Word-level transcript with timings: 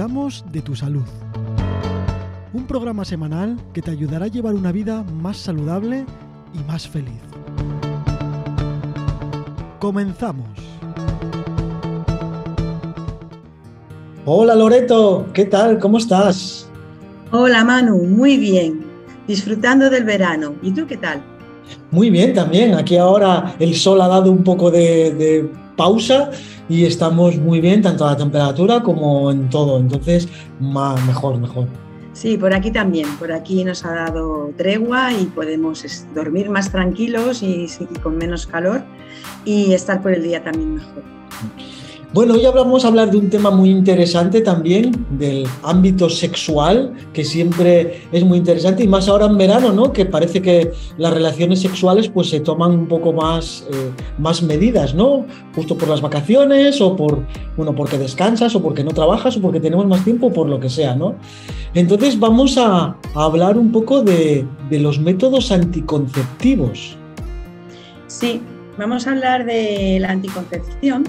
Cuidamos 0.00 0.42
de 0.50 0.62
tu 0.62 0.74
salud. 0.74 1.04
Un 2.54 2.64
programa 2.66 3.04
semanal 3.04 3.58
que 3.74 3.82
te 3.82 3.90
ayudará 3.90 4.24
a 4.24 4.28
llevar 4.28 4.54
una 4.54 4.72
vida 4.72 5.02
más 5.02 5.36
saludable 5.36 6.06
y 6.54 6.66
más 6.66 6.88
feliz. 6.88 7.20
Comenzamos. 9.78 10.48
Hola 14.24 14.54
Loreto, 14.54 15.26
¿qué 15.34 15.44
tal? 15.44 15.78
¿Cómo 15.78 15.98
estás? 15.98 16.66
Hola 17.30 17.62
Manu, 17.62 17.98
muy 18.04 18.38
bien. 18.38 18.82
Disfrutando 19.28 19.90
del 19.90 20.04
verano. 20.04 20.54
¿Y 20.62 20.70
tú 20.70 20.86
qué 20.86 20.96
tal? 20.96 21.22
Muy 21.90 22.08
bien 22.08 22.32
también. 22.32 22.72
Aquí 22.72 22.96
ahora 22.96 23.54
el 23.58 23.74
sol 23.74 24.00
ha 24.00 24.08
dado 24.08 24.32
un 24.32 24.44
poco 24.44 24.70
de, 24.70 25.50
pausa 25.80 26.30
y 26.68 26.84
estamos 26.84 27.38
muy 27.38 27.58
bien, 27.62 27.80
tanto 27.80 28.06
a 28.06 28.10
la 28.10 28.16
temperatura 28.18 28.82
como 28.82 29.30
en 29.30 29.48
todo. 29.48 29.78
Entonces, 29.78 30.28
más, 30.60 31.02
mejor, 31.06 31.38
mejor. 31.38 31.66
Sí, 32.12 32.36
por 32.36 32.52
aquí 32.52 32.70
también. 32.70 33.08
Por 33.18 33.32
aquí 33.32 33.64
nos 33.64 33.82
ha 33.86 33.92
dado 33.94 34.52
tregua 34.58 35.10
y 35.14 35.24
podemos 35.24 35.82
dormir 36.14 36.50
más 36.50 36.70
tranquilos 36.70 37.42
y, 37.42 37.66
y 37.94 37.98
con 38.00 38.18
menos 38.18 38.46
calor 38.46 38.82
y 39.46 39.72
estar 39.72 40.02
por 40.02 40.12
el 40.12 40.22
día 40.22 40.44
también 40.44 40.74
mejor. 40.74 41.02
Bueno, 42.12 42.34
hoy 42.34 42.42
vamos 42.52 42.84
a 42.84 42.88
hablar 42.88 43.12
de 43.12 43.18
un 43.18 43.30
tema 43.30 43.52
muy 43.52 43.70
interesante 43.70 44.40
también, 44.40 45.06
del 45.10 45.46
ámbito 45.62 46.10
sexual, 46.10 46.92
que 47.12 47.24
siempre 47.24 48.02
es 48.10 48.24
muy 48.24 48.38
interesante, 48.38 48.82
y 48.82 48.88
más 48.88 49.08
ahora 49.08 49.26
en 49.26 49.38
verano, 49.38 49.72
¿no? 49.72 49.92
Que 49.92 50.06
parece 50.06 50.42
que 50.42 50.72
las 50.98 51.14
relaciones 51.14 51.60
sexuales 51.60 52.08
pues 52.08 52.28
se 52.28 52.40
toman 52.40 52.72
un 52.72 52.88
poco 52.88 53.12
más, 53.12 53.64
eh, 53.72 53.92
más 54.18 54.42
medidas, 54.42 54.92
¿no? 54.92 55.24
Justo 55.54 55.78
por 55.78 55.88
las 55.88 56.00
vacaciones, 56.00 56.80
o 56.80 56.96
por, 56.96 57.24
bueno, 57.56 57.76
porque 57.76 57.96
descansas, 57.96 58.56
o 58.56 58.60
porque 58.60 58.82
no 58.82 58.90
trabajas, 58.90 59.36
o 59.36 59.40
porque 59.40 59.60
tenemos 59.60 59.86
más 59.86 60.02
tiempo, 60.02 60.32
por 60.32 60.48
lo 60.48 60.58
que 60.58 60.68
sea, 60.68 60.96
¿no? 60.96 61.14
Entonces 61.74 62.18
vamos 62.18 62.58
a, 62.58 62.96
a 63.14 63.24
hablar 63.24 63.56
un 63.56 63.70
poco 63.70 64.02
de, 64.02 64.44
de 64.68 64.80
los 64.80 64.98
métodos 64.98 65.52
anticonceptivos. 65.52 66.96
Sí, 68.08 68.40
vamos 68.76 69.06
a 69.06 69.12
hablar 69.12 69.46
de 69.46 69.98
la 70.00 70.08
anticoncepción 70.08 71.04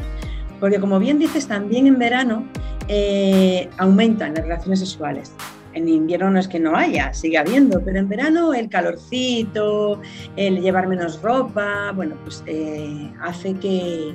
porque 0.62 0.80
como 0.80 1.00
bien 1.00 1.20
dices, 1.20 1.48
también 1.48 1.88
en 1.88 1.98
verano 1.98 2.46
eh, 2.88 3.68
aumentan 3.78 4.36
las 4.36 4.44
relaciones 4.44 4.80
sexuales. 4.80 5.34
En 5.74 5.90
invierno 5.90 6.30
no 6.30 6.40
es 6.40 6.48
que 6.48 6.60
no 6.60 6.76
haya, 6.76 7.14
sigue 7.14 7.38
habiendo, 7.38 7.82
pero 7.84 7.98
en 7.98 8.08
verano 8.08 8.54
el 8.54 8.70
calorcito, 8.70 10.00
el 10.36 10.62
llevar 10.62 10.88
menos 10.88 11.22
ropa, 11.22 11.92
bueno, 11.96 12.16
pues 12.24 12.44
eh, 12.46 13.12
hace 13.22 13.56
que 13.56 14.14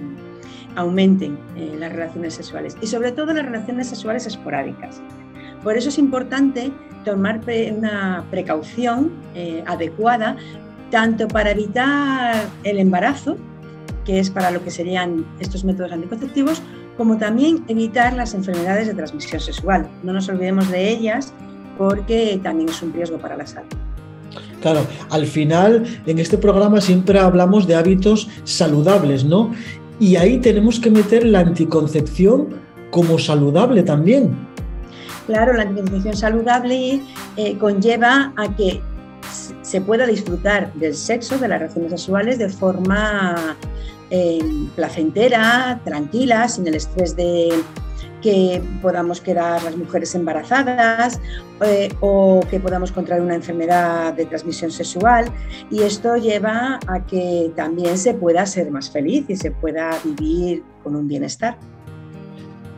aumenten 0.76 1.36
eh, 1.56 1.74
las 1.78 1.92
relaciones 1.92 2.34
sexuales 2.34 2.76
y 2.80 2.86
sobre 2.86 3.10
todo 3.10 3.32
las 3.32 3.44
relaciones 3.44 3.88
sexuales 3.88 4.26
esporádicas. 4.26 5.02
Por 5.64 5.76
eso 5.76 5.88
es 5.88 5.98
importante 5.98 6.70
tomar 7.04 7.40
una 7.76 8.24
precaución 8.30 9.12
adecuada 9.66 10.36
tanto 10.90 11.26
para 11.28 11.50
evitar 11.52 12.46
el 12.64 12.78
embarazo, 12.78 13.36
que 14.06 14.20
es 14.20 14.30
para 14.30 14.50
lo 14.50 14.62
que 14.62 14.70
serían 14.70 15.26
estos 15.40 15.64
métodos 15.64 15.92
anticonceptivos, 15.92 16.62
como 16.96 17.18
también 17.18 17.64
evitar 17.68 18.14
las 18.14 18.32
enfermedades 18.32 18.86
de 18.86 18.94
transmisión 18.94 19.40
sexual. 19.40 19.88
No 20.02 20.12
nos 20.12 20.28
olvidemos 20.28 20.70
de 20.70 20.88
ellas 20.88 21.34
porque 21.76 22.40
también 22.42 22.70
es 22.70 22.80
un 22.80 22.92
riesgo 22.92 23.18
para 23.18 23.36
la 23.36 23.46
salud. 23.46 23.68
Claro, 24.62 24.86
al 25.10 25.26
final 25.26 25.84
en 26.06 26.18
este 26.18 26.38
programa 26.38 26.80
siempre 26.80 27.18
hablamos 27.18 27.66
de 27.66 27.74
hábitos 27.74 28.28
saludables, 28.44 29.24
¿no? 29.24 29.52
Y 30.00 30.16
ahí 30.16 30.38
tenemos 30.38 30.80
que 30.80 30.90
meter 30.90 31.26
la 31.26 31.40
anticoncepción 31.40 32.48
como 32.90 33.18
saludable 33.18 33.82
también. 33.82 34.34
Claro, 35.26 35.52
la 35.52 35.62
anticoncepción 35.62 36.16
saludable 36.16 37.00
eh, 37.36 37.58
conlleva 37.58 38.32
a 38.36 38.54
que 38.54 38.80
se 39.62 39.80
pueda 39.80 40.06
disfrutar 40.06 40.72
del 40.74 40.94
sexo, 40.94 41.38
de 41.38 41.48
las 41.48 41.60
relaciones 41.60 41.90
sexuales, 41.90 42.38
de 42.38 42.48
forma 42.48 43.56
eh, 44.10 44.38
placentera, 44.74 45.80
tranquila, 45.84 46.48
sin 46.48 46.66
el 46.66 46.74
estrés 46.74 47.16
de 47.16 47.50
que 48.22 48.62
podamos 48.82 49.20
quedar 49.20 49.62
las 49.62 49.76
mujeres 49.76 50.14
embarazadas 50.14 51.20
eh, 51.64 51.88
o 52.00 52.40
que 52.50 52.58
podamos 52.58 52.90
contraer 52.90 53.22
una 53.22 53.34
enfermedad 53.34 54.14
de 54.14 54.26
transmisión 54.26 54.70
sexual. 54.70 55.26
Y 55.70 55.82
esto 55.82 56.16
lleva 56.16 56.80
a 56.86 57.06
que 57.06 57.52
también 57.54 57.96
se 57.98 58.14
pueda 58.14 58.44
ser 58.46 58.70
más 58.70 58.90
feliz 58.90 59.26
y 59.28 59.36
se 59.36 59.50
pueda 59.50 59.90
vivir 60.04 60.62
con 60.82 60.96
un 60.96 61.06
bienestar. 61.06 61.56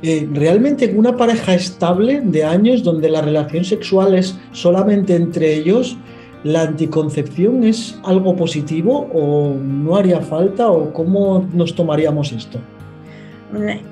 Eh, 0.02 0.28
realmente 0.32 0.94
una 0.96 1.16
pareja 1.16 1.54
estable 1.54 2.20
de 2.22 2.44
años 2.44 2.84
donde 2.84 3.08
la 3.08 3.20
relación 3.20 3.64
sexual 3.64 4.14
es 4.14 4.36
solamente 4.52 5.16
entre 5.16 5.54
ellos, 5.54 5.96
¿La 6.44 6.62
anticoncepción 6.62 7.64
es 7.64 7.98
algo 8.04 8.36
positivo 8.36 9.08
o 9.12 9.54
no 9.54 9.96
haría 9.96 10.20
falta 10.20 10.70
o 10.70 10.92
cómo 10.92 11.46
nos 11.52 11.74
tomaríamos 11.74 12.32
esto? 12.32 12.60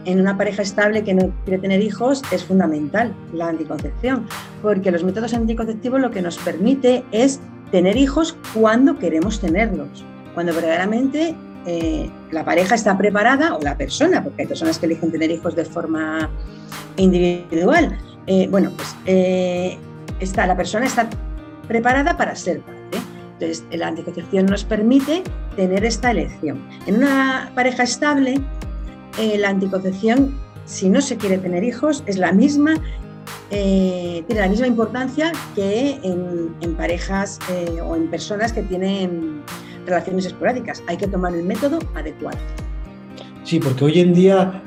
En 0.05 0.21
una 0.21 0.37
pareja 0.37 0.62
estable 0.62 1.03
que 1.03 1.15
no 1.15 1.33
quiere 1.45 1.61
tener 1.61 1.81
hijos 1.81 2.23
es 2.31 2.45
fundamental 2.45 3.15
la 3.33 3.49
anticoncepción, 3.49 4.27
porque 4.62 4.91
los 4.91 5.03
métodos 5.03 5.33
anticonceptivos 5.33 6.01
lo 6.01 6.11
que 6.11 6.21
nos 6.21 6.37
permite 6.37 7.03
es 7.11 7.41
tener 7.73 7.97
hijos 7.97 8.37
cuando 8.55 8.99
queremos 8.99 9.41
tenerlos, 9.41 10.05
cuando 10.34 10.55
verdaderamente 10.55 11.34
eh, 11.67 12.11
la 12.31 12.45
pareja 12.45 12.75
está 12.75 12.97
preparada 12.99 13.57
o 13.57 13.63
la 13.63 13.77
persona, 13.77 14.23
porque 14.23 14.43
hay 14.43 14.49
personas 14.49 14.78
que 14.78 14.87
eligen 14.87 15.11
tener 15.11 15.31
hijos 15.31 15.57
de 15.57 15.65
forma 15.65 16.31
individual. 16.97 17.99
Eh, 18.27 18.49
bueno, 18.51 18.71
pues 18.77 18.95
eh, 19.07 19.78
está, 20.21 20.47
la 20.47 20.57
persona 20.57 20.87
está 20.87 21.09
preparada 21.66 22.16
para 22.16 22.34
ser 22.34 22.60
padre. 22.60 22.77
Entonces, 23.38 23.65
la 23.71 23.88
anticoncepción 23.88 24.47
nos 24.47 24.65
permite 24.65 25.22
tener 25.56 25.84
esta 25.84 26.10
elección. 26.10 26.62
En 26.87 26.97
una 26.97 27.53
pareja 27.54 27.82
estable, 27.82 28.41
eh, 29.19 29.37
la 29.38 29.50
anticoncepción, 29.50 30.34
si 30.65 30.88
no 30.88 31.00
se 31.03 31.16
quiere 31.16 31.37
tener 31.38 31.62
hijos, 31.62 32.03
es 32.06 32.16
la 32.16 32.32
misma, 32.32 32.75
eh, 33.50 34.25
tiene 34.27 34.41
la 34.41 34.49
misma 34.49 34.66
importancia 34.66 35.32
que 35.54 35.99
en, 36.03 36.75
parejas 36.77 37.38
eh, 37.50 37.81
o 37.83 37.94
en 37.94 38.09
personas 38.09 38.53
que 38.53 38.62
tienen 38.62 39.43
relaciones 39.84 40.27
esporádicas. 40.27 40.83
Hay 40.87 40.97
que 40.97 41.06
tomar 41.06 41.34
el 41.34 41.44
método 41.44 41.78
adecuado. 41.94 42.38
Sí, 43.44 43.60
porque 43.60 43.84
hoy 43.84 44.00
en 44.00 44.15
día 44.15 44.62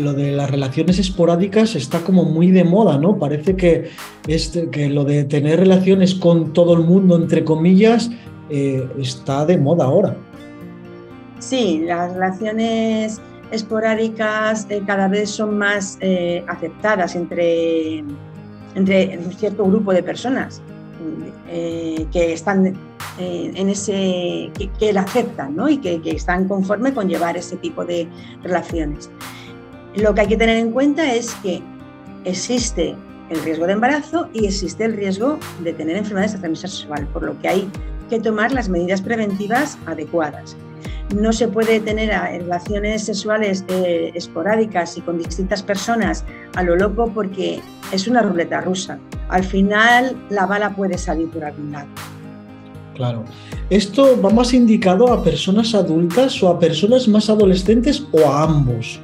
lo 0.00 0.12
de 0.12 0.32
las 0.32 0.50
relaciones 0.50 0.98
esporádicas 0.98 1.74
está 1.74 2.00
como 2.00 2.24
muy 2.24 2.50
de 2.50 2.64
moda, 2.64 2.98
¿no? 2.98 3.18
Parece 3.18 3.56
que, 3.56 3.90
que 4.70 4.88
lo 4.88 5.04
de 5.04 5.24
tener 5.24 5.60
relaciones 5.60 6.14
con 6.14 6.52
todo 6.52 6.74
el 6.74 6.80
mundo, 6.80 7.16
entre 7.16 7.44
comillas, 7.44 8.10
eh, 8.50 8.86
está 8.98 9.46
de 9.46 9.56
moda 9.56 9.84
ahora. 9.84 10.16
Sí, 11.38 11.82
las 11.86 12.12
relaciones 12.12 13.20
esporádicas 13.50 14.66
eh, 14.68 14.82
cada 14.86 15.08
vez 15.08 15.30
son 15.30 15.58
más 15.58 15.96
eh, 16.00 16.44
aceptadas 16.48 17.16
entre, 17.16 18.04
entre 18.74 19.18
un 19.18 19.32
cierto 19.32 19.64
grupo 19.64 19.92
de 19.92 20.02
personas 20.02 20.60
que 21.50 22.32
están 22.32 22.74
en 23.18 23.68
ese 23.68 24.50
que, 24.56 24.70
que, 24.78 24.90
la 24.94 25.02
aceptan 25.02 25.54
¿no? 25.54 25.68
y 25.68 25.76
que, 25.76 26.00
que, 26.00 26.12
están 26.12 26.48
conforme 26.48 26.94
con 26.94 27.10
llevar 27.10 27.36
ese 27.36 27.56
tipo 27.56 27.84
de 27.84 28.08
relaciones. 28.42 29.10
Lo 29.96 30.14
que 30.14 30.22
hay 30.22 30.26
que 30.26 30.36
tener 30.36 30.56
en 30.56 30.70
cuenta 30.70 31.14
es 31.14 31.34
que 31.42 31.62
existe 32.24 32.94
el 33.28 33.42
riesgo 33.42 33.66
de 33.66 33.72
embarazo 33.72 34.28
y 34.32 34.46
existe 34.46 34.84
el 34.84 34.94
riesgo 34.94 35.38
de 35.62 35.72
tener 35.72 35.96
enfermedades 35.96 36.32
de 36.32 36.38
transmisión 36.38 36.70
sexual, 36.70 37.06
por 37.12 37.22
lo 37.22 37.38
que 37.40 37.48
hay 37.48 37.70
que 38.08 38.20
tomar 38.20 38.52
las 38.52 38.68
medidas 38.68 39.00
preventivas 39.00 39.78
adecuadas. 39.86 40.56
No 41.14 41.32
se 41.32 41.48
puede 41.48 41.80
tener 41.80 42.08
relaciones 42.08 43.04
sexuales 43.04 43.64
eh, 43.68 44.12
esporádicas 44.14 44.96
y 44.96 45.02
con 45.02 45.18
distintas 45.18 45.62
personas 45.62 46.24
a 46.54 46.62
lo 46.62 46.76
loco 46.76 47.10
porque 47.14 47.60
es 47.92 48.08
una 48.08 48.22
ruleta 48.22 48.60
rusa. 48.62 48.98
Al 49.28 49.44
final 49.44 50.16
la 50.30 50.46
bala 50.46 50.74
puede 50.74 50.96
salir 50.96 51.28
por 51.30 51.44
algún 51.44 51.72
lado. 51.72 51.88
Claro. 52.94 53.24
¿Esto 53.70 54.20
va 54.20 54.30
más 54.30 54.52
indicado 54.52 55.12
a 55.12 55.22
personas 55.22 55.74
adultas 55.74 56.42
o 56.42 56.48
a 56.48 56.58
personas 56.58 57.08
más 57.08 57.28
adolescentes 57.30 58.06
o 58.12 58.26
a 58.26 58.44
ambos? 58.44 59.00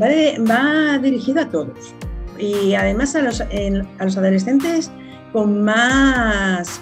Va, 0.00 0.98
dirigido 0.98 1.42
a 1.42 1.48
todos. 1.48 1.94
Y 2.38 2.74
además 2.74 3.14
a 3.14 3.22
los, 3.22 3.40
a 3.40 4.04
los 4.04 4.16
adolescentes 4.16 4.90
con 5.32 5.64
más, 5.64 6.80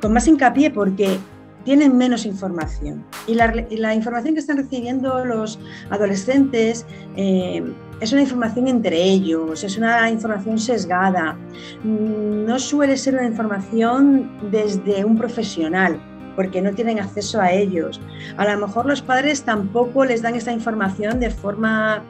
con 0.00 0.12
más 0.12 0.26
hincapié 0.26 0.70
porque 0.70 1.18
tienen 1.66 1.98
menos 1.98 2.24
información. 2.24 3.04
Y 3.26 3.34
la, 3.34 3.94
información 3.94 4.34
que 4.34 4.40
están 4.40 4.56
recibiendo 4.56 5.24
los 5.24 5.58
adolescentes 5.90 6.86
eh, 7.16 7.62
es 8.00 8.12
una 8.12 8.22
información 8.22 8.68
entre 8.68 9.02
ellos, 9.02 9.64
es 9.64 9.76
una 9.76 10.08
información 10.08 10.60
sesgada, 10.60 11.36
no 11.82 12.58
suele 12.60 12.96
ser 12.96 13.14
una 13.14 13.26
información 13.26 14.30
desde 14.52 15.04
un 15.04 15.18
profesional 15.18 16.00
porque 16.36 16.62
no 16.62 16.72
tienen 16.72 17.00
acceso 17.00 17.40
a 17.40 17.50
ellos. 17.50 18.00
A 18.36 18.44
lo 18.44 18.66
mejor 18.66 18.86
los 18.86 19.02
padres 19.02 19.42
tampoco 19.42 20.04
les 20.04 20.22
dan 20.22 20.36
esta 20.36 20.52
información 20.52 21.18
de 21.18 21.30
forma 21.30 22.04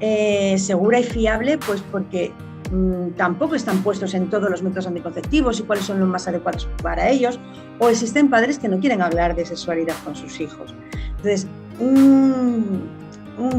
eh, 0.00 0.56
segura 0.58 0.98
y 1.00 1.04
fiable, 1.04 1.58
pues 1.58 1.82
porque 1.92 2.32
mm, 2.72 3.10
tampoco 3.16 3.54
están 3.54 3.82
puestos 3.82 4.14
en 4.14 4.28
todos 4.28 4.50
los 4.50 4.62
métodos 4.62 4.86
anticonceptivos 4.86 5.60
y 5.60 5.62
cuáles 5.62 5.84
son 5.84 6.00
los 6.00 6.08
más 6.08 6.26
adecuados 6.26 6.68
para 6.82 7.08
ellos, 7.08 7.38
o 7.78 7.88
existen 7.88 8.28
padres 8.28 8.58
que 8.58 8.68
no 8.68 8.78
quieren 8.80 9.00
hablar 9.00 9.36
de 9.36 9.46
sexualidad 9.46 9.94
con 10.04 10.16
sus 10.16 10.40
hijos. 10.40 10.74
Entonces, 11.16 11.46
un, 11.78 12.94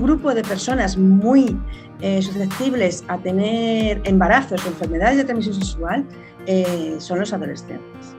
grupo 0.01 0.33
de 0.33 0.41
personas 0.41 0.97
muy 0.97 1.55
eh, 2.01 2.21
susceptibles 2.21 3.03
a 3.07 3.17
tener 3.19 4.01
embarazos 4.05 4.65
o 4.65 4.69
enfermedades 4.69 5.17
de 5.17 5.23
transmisión 5.23 5.55
sexual 5.55 6.03
eh, 6.47 6.95
son 6.97 7.19
los 7.19 7.31
adolescentes, 7.31 8.15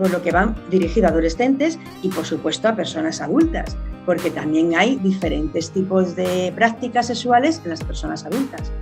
por 0.00 0.10
lo 0.10 0.22
que 0.22 0.32
van 0.32 0.56
dirigido 0.70 1.06
a 1.06 1.10
adolescentes 1.10 1.78
y 2.02 2.08
por 2.08 2.24
supuesto 2.24 2.68
a 2.68 2.74
personas 2.74 3.20
adultas, 3.20 3.76
porque 4.06 4.30
también 4.30 4.74
hay 4.74 4.96
diferentes 4.96 5.70
tipos 5.70 6.16
de 6.16 6.52
prácticas 6.56 7.08
sexuales 7.08 7.60
en 7.64 7.70
las 7.70 7.84
personas 7.84 8.24
adultas. 8.24 8.72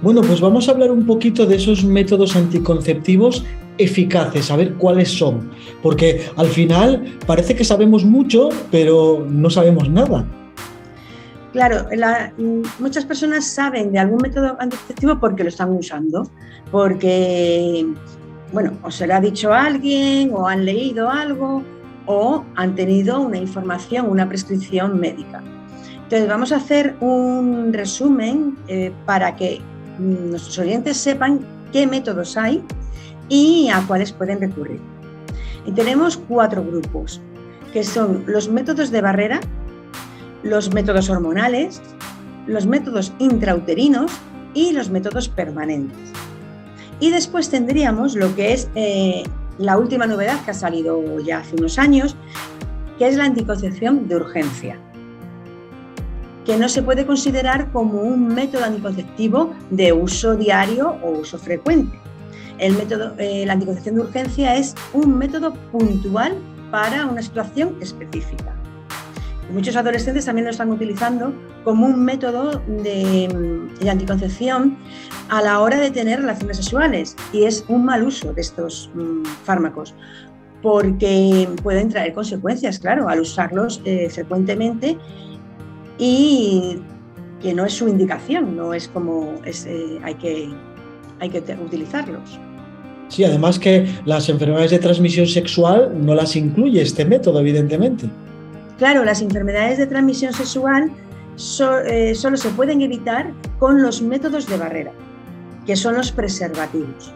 Bueno, 0.00 0.22
pues 0.22 0.40
vamos 0.40 0.68
a 0.68 0.72
hablar 0.72 0.90
un 0.90 1.04
poquito 1.04 1.44
de 1.44 1.56
esos 1.56 1.84
métodos 1.84 2.34
anticonceptivos 2.34 3.44
eficaces, 3.76 4.50
a 4.50 4.56
ver 4.56 4.74
cuáles 4.74 5.10
son, 5.10 5.50
porque 5.82 6.26
al 6.36 6.48
final 6.48 7.18
parece 7.26 7.54
que 7.54 7.64
sabemos 7.64 8.04
mucho, 8.04 8.48
pero 8.70 9.26
no 9.28 9.50
sabemos 9.50 9.90
nada. 9.90 10.24
Claro, 11.52 11.86
muchas 12.78 13.04
personas 13.04 13.46
saben 13.46 13.92
de 13.92 13.98
algún 13.98 14.18
método 14.22 14.56
anticonceptivo 14.58 15.20
porque 15.20 15.44
lo 15.44 15.50
están 15.50 15.70
usando, 15.70 16.28
porque, 16.72 17.86
bueno, 18.54 18.72
o 18.82 18.90
se 18.90 19.06
lo 19.06 19.14
ha 19.14 19.20
dicho 19.20 19.52
alguien, 19.52 20.30
o 20.32 20.46
han 20.46 20.64
leído 20.64 21.10
algo, 21.10 21.62
o 22.06 22.44
han 22.54 22.74
tenido 22.76 23.20
una 23.20 23.36
información, 23.36 24.08
una 24.08 24.28
prescripción 24.28 24.98
médica. 25.00 25.42
Entonces, 26.04 26.28
vamos 26.28 26.52
a 26.52 26.56
hacer 26.56 26.94
un 27.00 27.72
resumen 27.72 28.56
eh, 28.68 28.92
para 29.04 29.34
que 29.34 29.60
mm, 29.98 30.30
nuestros 30.30 30.58
oyentes 30.60 30.96
sepan 30.96 31.40
qué 31.72 31.86
métodos 31.86 32.36
hay 32.36 32.62
y 33.28 33.68
a 33.70 33.84
cuáles 33.86 34.12
pueden 34.12 34.40
recurrir. 34.40 34.80
Y 35.66 35.72
tenemos 35.72 36.16
cuatro 36.16 36.62
grupos, 36.62 37.20
que 37.72 37.82
son 37.82 38.22
los 38.26 38.48
métodos 38.48 38.92
de 38.92 39.00
barrera, 39.00 39.40
los 40.44 40.72
métodos 40.72 41.10
hormonales, 41.10 41.82
los 42.46 42.66
métodos 42.66 43.12
intrauterinos 43.18 44.12
y 44.52 44.72
los 44.72 44.90
métodos 44.90 45.28
permanentes. 45.28 46.23
Y 47.00 47.10
después 47.10 47.50
tendríamos 47.50 48.14
lo 48.14 48.34
que 48.34 48.52
es 48.52 48.68
eh, 48.74 49.24
la 49.58 49.78
última 49.78 50.06
novedad 50.06 50.42
que 50.44 50.52
ha 50.52 50.54
salido 50.54 51.20
ya 51.20 51.38
hace 51.38 51.56
unos 51.56 51.78
años, 51.78 52.16
que 52.98 53.08
es 53.08 53.16
la 53.16 53.24
anticoncepción 53.24 54.08
de 54.08 54.16
urgencia, 54.16 54.78
que 56.44 56.56
no 56.56 56.68
se 56.68 56.82
puede 56.82 57.06
considerar 57.06 57.72
como 57.72 58.02
un 58.02 58.28
método 58.28 58.64
anticonceptivo 58.64 59.52
de 59.70 59.92
uso 59.92 60.36
diario 60.36 60.96
o 61.02 61.10
uso 61.18 61.38
frecuente. 61.38 61.98
El 62.58 62.74
método, 62.74 63.14
eh, 63.18 63.44
la 63.46 63.54
anticoncepción 63.54 63.96
de 63.96 64.02
urgencia 64.02 64.56
es 64.56 64.74
un 64.92 65.18
método 65.18 65.54
puntual 65.72 66.36
para 66.70 67.06
una 67.06 67.22
situación 67.22 67.76
específica. 67.80 68.54
Muchos 69.52 69.76
adolescentes 69.76 70.24
también 70.24 70.46
lo 70.46 70.50
están 70.50 70.70
utilizando 70.70 71.32
como 71.64 71.86
un 71.86 72.02
método 72.04 72.62
de, 72.82 73.28
anticoncepción 73.88 74.76
a 75.28 75.42
la 75.42 75.60
hora 75.60 75.78
de 75.78 75.90
tener 75.90 76.20
relaciones 76.20 76.56
sexuales 76.56 77.14
y 77.32 77.44
es 77.44 77.64
un 77.68 77.84
mal 77.84 78.04
uso 78.04 78.32
de 78.32 78.40
estos 78.40 78.90
mm, 78.94 79.24
fármacos 79.44 79.94
porque 80.62 81.46
pueden 81.62 81.90
traer 81.90 82.14
consecuencias, 82.14 82.78
claro, 82.78 83.08
al 83.10 83.20
usarlos 83.20 83.82
eh, 83.84 84.08
frecuentemente 84.08 84.96
y 85.98 86.78
que 87.42 87.52
no 87.52 87.66
es 87.66 87.74
su 87.74 87.86
indicación, 87.86 88.56
no 88.56 88.72
es 88.72 88.88
como 88.88 89.34
eh, 89.44 90.00
hay, 90.02 90.14
que, 90.14 90.48
hay 91.20 91.28
que 91.28 91.40
utilizarlos. 91.62 92.40
Sí, 93.08 93.24
además 93.24 93.58
que 93.58 93.86
las 94.06 94.30
enfermedades 94.30 94.70
de 94.70 94.78
transmisión 94.78 95.26
sexual 95.26 95.92
no 95.94 96.14
las 96.14 96.34
incluye 96.34 96.80
este 96.80 97.04
método, 97.04 97.40
evidentemente. 97.40 98.08
Claro, 98.78 99.04
las 99.04 99.22
enfermedades 99.22 99.78
de 99.78 99.86
transmisión 99.86 100.32
sexual 100.32 100.90
eh, 101.86 102.14
solo 102.14 102.36
se 102.36 102.50
pueden 102.50 102.82
evitar 102.82 103.32
con 103.58 103.82
los 103.82 104.02
métodos 104.02 104.46
de 104.46 104.56
barrera, 104.56 104.92
que 105.66 105.76
son 105.76 105.94
los 105.96 106.12
preservativos. 106.12 107.12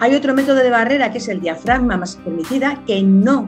Hay 0.00 0.14
otro 0.14 0.34
método 0.34 0.56
de 0.56 0.70
barrera 0.70 1.12
que 1.12 1.18
es 1.18 1.28
el 1.28 1.40
diafragma 1.40 1.96
más 1.96 2.16
permitida, 2.16 2.82
que 2.86 3.02
no 3.02 3.44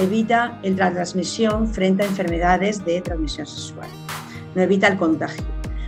evita 0.00 0.58
la 0.62 0.90
transmisión 0.90 1.68
frente 1.68 2.02
a 2.02 2.06
enfermedades 2.06 2.84
de 2.84 3.00
transmisión 3.00 3.46
sexual, 3.46 3.88
no 4.54 4.62
evita 4.62 4.88
el 4.88 4.96
contagio. 4.96 5.44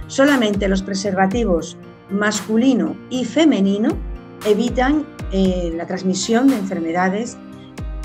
Solamente 0.07 0.69
los 0.69 0.83
preservativos 0.83 1.77
masculino 2.11 2.97
y 3.11 3.25
femenino 3.25 3.89
evitan 4.45 5.05
eh, 5.33 5.73
la 5.77 5.87
transmisión 5.87 6.47
de 6.49 6.57
enfermedades 6.57 7.37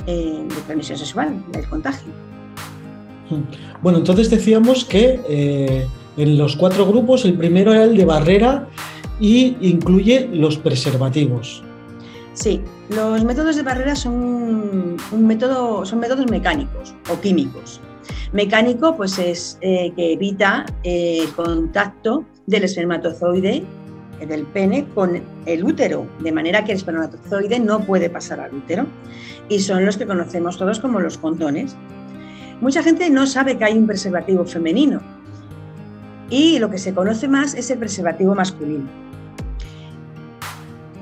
de 0.06 0.62
transmisión 0.66 0.98
sexual, 0.98 1.44
del 1.52 1.68
contagio. 1.68 2.12
Bueno, 3.82 4.00
entonces 4.00 4.30
decíamos 4.30 4.86
que 4.86 5.22
eh, 5.28 5.88
en 6.18 6.38
los 6.38 6.56
cuatro 6.56 6.86
grupos 6.86 7.26
el 7.26 7.36
primero 7.36 7.74
era 7.74 7.86
el 7.86 7.98
de 7.98 8.06
barrera 8.06 8.68
y 9.20 9.56
incluye 9.62 10.30
los 10.32 10.58
preservativos. 10.58 11.64
Sí, 12.34 12.62
los 12.90 13.24
métodos 13.24 13.56
de 13.56 13.64
barrera 13.64 13.96
son, 13.96 14.98
un 15.12 15.28
método, 15.28 15.86
son 15.86 16.00
métodos 16.00 16.30
mecánicos 16.30 16.94
o 17.10 17.20
químicos. 17.20 17.82
Mecánico 18.34 18.96
pues 18.96 19.20
es 19.20 19.58
eh, 19.62 19.92
que 19.96 20.14
evita 20.14 20.66
eh, 20.84 21.20
el 21.24 21.30
contacto 21.34 22.26
del 22.48 22.64
espermatozoide 22.64 23.64
del 24.26 24.46
pene 24.46 24.88
con 24.94 25.22
el 25.46 25.64
útero, 25.64 26.08
de 26.20 26.32
manera 26.32 26.64
que 26.64 26.72
el 26.72 26.78
espermatozoide 26.78 27.60
no 27.60 27.82
puede 27.82 28.10
pasar 28.10 28.40
al 28.40 28.54
útero. 28.54 28.86
Y 29.50 29.60
son 29.60 29.86
los 29.86 29.98
que 29.98 30.06
conocemos 30.06 30.58
todos 30.58 30.80
como 30.80 31.00
los 31.00 31.18
condones. 31.18 31.76
Mucha 32.62 32.84
gente 32.84 33.10
no 33.10 33.26
sabe 33.26 33.58
que 33.58 33.66
hay 33.66 33.78
un 33.78 33.88
preservativo 33.88 34.46
femenino 34.46 35.02
y 36.32 36.60
lo 36.60 36.72
que 36.72 36.78
se 36.78 36.94
conoce 36.94 37.28
más 37.28 37.54
es 37.54 37.70
el 37.70 37.78
preservativo 37.78 38.34
masculino. 38.34 38.86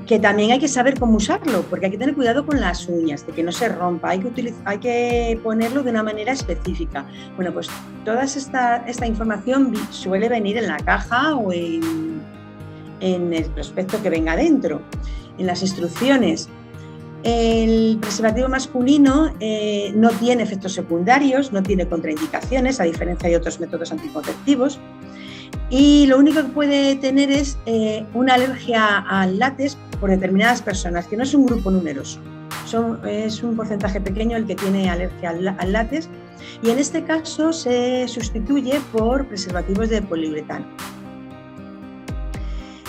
Que 0.06 0.18
también 0.18 0.50
hay 0.50 0.58
que 0.58 0.66
saber 0.66 0.98
cómo 0.98 1.18
usarlo, 1.18 1.62
porque 1.70 1.86
hay 1.86 1.92
que 1.92 1.98
tener 1.98 2.16
cuidado 2.16 2.44
con 2.44 2.60
las 2.60 2.88
uñas, 2.88 3.24
de 3.24 3.32
que 3.32 3.44
no 3.44 3.52
se 3.52 3.68
rompa, 3.68 4.10
hay 4.10 4.18
que, 4.18 4.52
hay 4.64 4.78
que 4.78 5.38
ponerlo 5.40 5.84
de 5.84 5.90
una 5.92 6.02
manera 6.02 6.32
específica. 6.32 7.06
Bueno, 7.36 7.52
pues 7.52 7.70
toda 8.04 8.24
esta, 8.24 8.78
esta 8.88 9.06
información 9.06 9.72
suele 9.90 10.28
venir 10.28 10.56
en 10.56 10.66
la 10.66 10.78
caja 10.78 11.36
o 11.36 11.52
en 11.52 12.09
en 13.00 13.32
el 13.32 13.44
prospecto 13.46 14.02
que 14.02 14.10
venga 14.10 14.36
dentro, 14.36 14.82
en 15.38 15.46
las 15.46 15.62
instrucciones. 15.62 16.48
El 17.22 17.98
preservativo 18.00 18.48
masculino 18.48 19.34
eh, 19.40 19.92
no 19.94 20.10
tiene 20.10 20.42
efectos 20.42 20.72
secundarios, 20.72 21.52
no 21.52 21.62
tiene 21.62 21.86
contraindicaciones, 21.86 22.80
a 22.80 22.84
diferencia 22.84 23.28
de 23.28 23.36
otros 23.36 23.60
métodos 23.60 23.92
anticonceptivos. 23.92 24.80
Y 25.68 26.06
lo 26.06 26.18
único 26.18 26.42
que 26.42 26.48
puede 26.48 26.96
tener 26.96 27.30
es 27.30 27.58
eh, 27.66 28.04
una 28.14 28.34
alergia 28.34 28.98
al 28.98 29.38
látex 29.38 29.76
por 30.00 30.10
determinadas 30.10 30.62
personas, 30.62 31.06
que 31.06 31.16
no 31.16 31.22
es 31.22 31.34
un 31.34 31.46
grupo 31.46 31.70
numeroso. 31.70 32.20
es 33.06 33.42
un 33.42 33.54
porcentaje 33.54 34.00
pequeño 34.00 34.36
el 34.36 34.46
que 34.46 34.54
tiene 34.54 34.88
alergia 34.88 35.30
al, 35.30 35.48
al 35.48 35.72
látex. 35.72 36.08
Y 36.62 36.70
en 36.70 36.78
este 36.78 37.04
caso 37.04 37.52
se 37.52 38.08
sustituye 38.08 38.80
por 38.92 39.26
preservativos 39.26 39.90
de 39.90 40.00
poliuretano. 40.00 40.64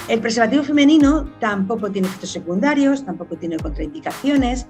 El 0.08 0.20
preservativo 0.20 0.64
femenino 0.64 1.30
tampoco 1.40 1.90
tiene 1.92 2.08
efectos 2.08 2.32
secundarios, 2.32 3.06
tampoco 3.06 3.36
tiene 3.38 3.58
contraindicaciones 3.58 4.68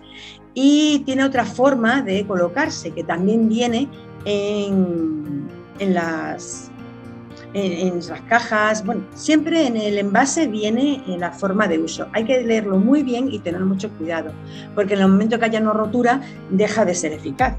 y 0.54 1.00
tiene 1.00 1.24
otra 1.24 1.46
forma 1.46 2.02
de 2.02 2.26
colocarse 2.28 2.92
que 2.92 3.04
también 3.04 3.48
viene 3.48 3.90
en, 4.26 5.48
las, 5.80 6.70
en, 7.54 7.96
las 7.96 8.22
cajas. 8.22 8.86
Bueno, 8.86 9.04
siempre 9.16 9.66
en 9.66 9.78
el 9.78 9.98
envase 9.98 10.48
viene 10.48 11.02
en 11.08 11.22
la 11.22 11.32
forma 11.32 11.68
de 11.68 11.80
uso. 11.80 12.08
Hay 12.14 12.26
que 12.26 12.44
leerlo 12.44 12.78
muy 12.78 13.02
bien 13.02 13.32
y 13.32 13.40
tener 13.40 13.62
mucho 13.62 13.90
cuidado, 13.92 14.32
porque 14.76 14.94
en 14.94 15.02
el 15.02 15.08
momento 15.08 15.40
que 15.40 15.46
haya 15.46 15.60
una 15.60 15.74
rotura 15.74 16.22
deja 16.50 16.86
de 16.86 16.94
ser 16.94 17.14
eficaz 17.14 17.56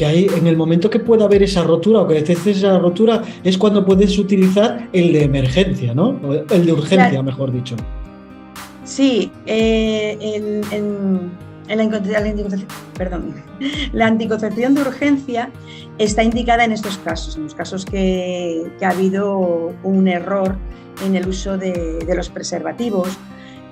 que 0.00 0.06
hay 0.06 0.26
en 0.34 0.46
el 0.46 0.56
momento 0.56 0.88
que 0.88 0.98
pueda 0.98 1.26
haber 1.26 1.42
esa 1.42 1.62
rotura 1.62 2.00
o 2.00 2.08
que 2.08 2.14
detectes 2.14 2.56
esa 2.56 2.78
rotura 2.78 3.22
es 3.44 3.58
cuando 3.58 3.84
puedes 3.84 4.18
utilizar 4.18 4.88
el 4.94 5.12
de 5.12 5.24
emergencia, 5.24 5.92
¿no? 5.94 6.18
El 6.48 6.64
de 6.64 6.72
urgencia, 6.72 7.22
mejor 7.22 7.52
dicho. 7.52 7.76
Sí, 8.82 9.30
eh, 9.44 10.16
en, 10.72 11.30
la, 11.68 11.82
anticoncepción, 11.82 12.66
perdón, 12.96 13.34
la 13.92 14.06
anticoncepción 14.06 14.74
de 14.74 14.80
urgencia 14.80 15.50
está 15.98 16.22
indicada 16.22 16.64
en 16.64 16.72
estos 16.72 16.96
casos, 16.96 17.36
en 17.36 17.42
los 17.42 17.54
casos 17.54 17.84
que, 17.84 18.72
ha 18.80 18.88
habido 18.88 19.74
un 19.82 20.08
error 20.08 20.56
en 21.04 21.14
el 21.14 21.28
uso 21.28 21.58
de, 21.58 21.98
de 22.06 22.14
los 22.14 22.30
preservativos, 22.30 23.18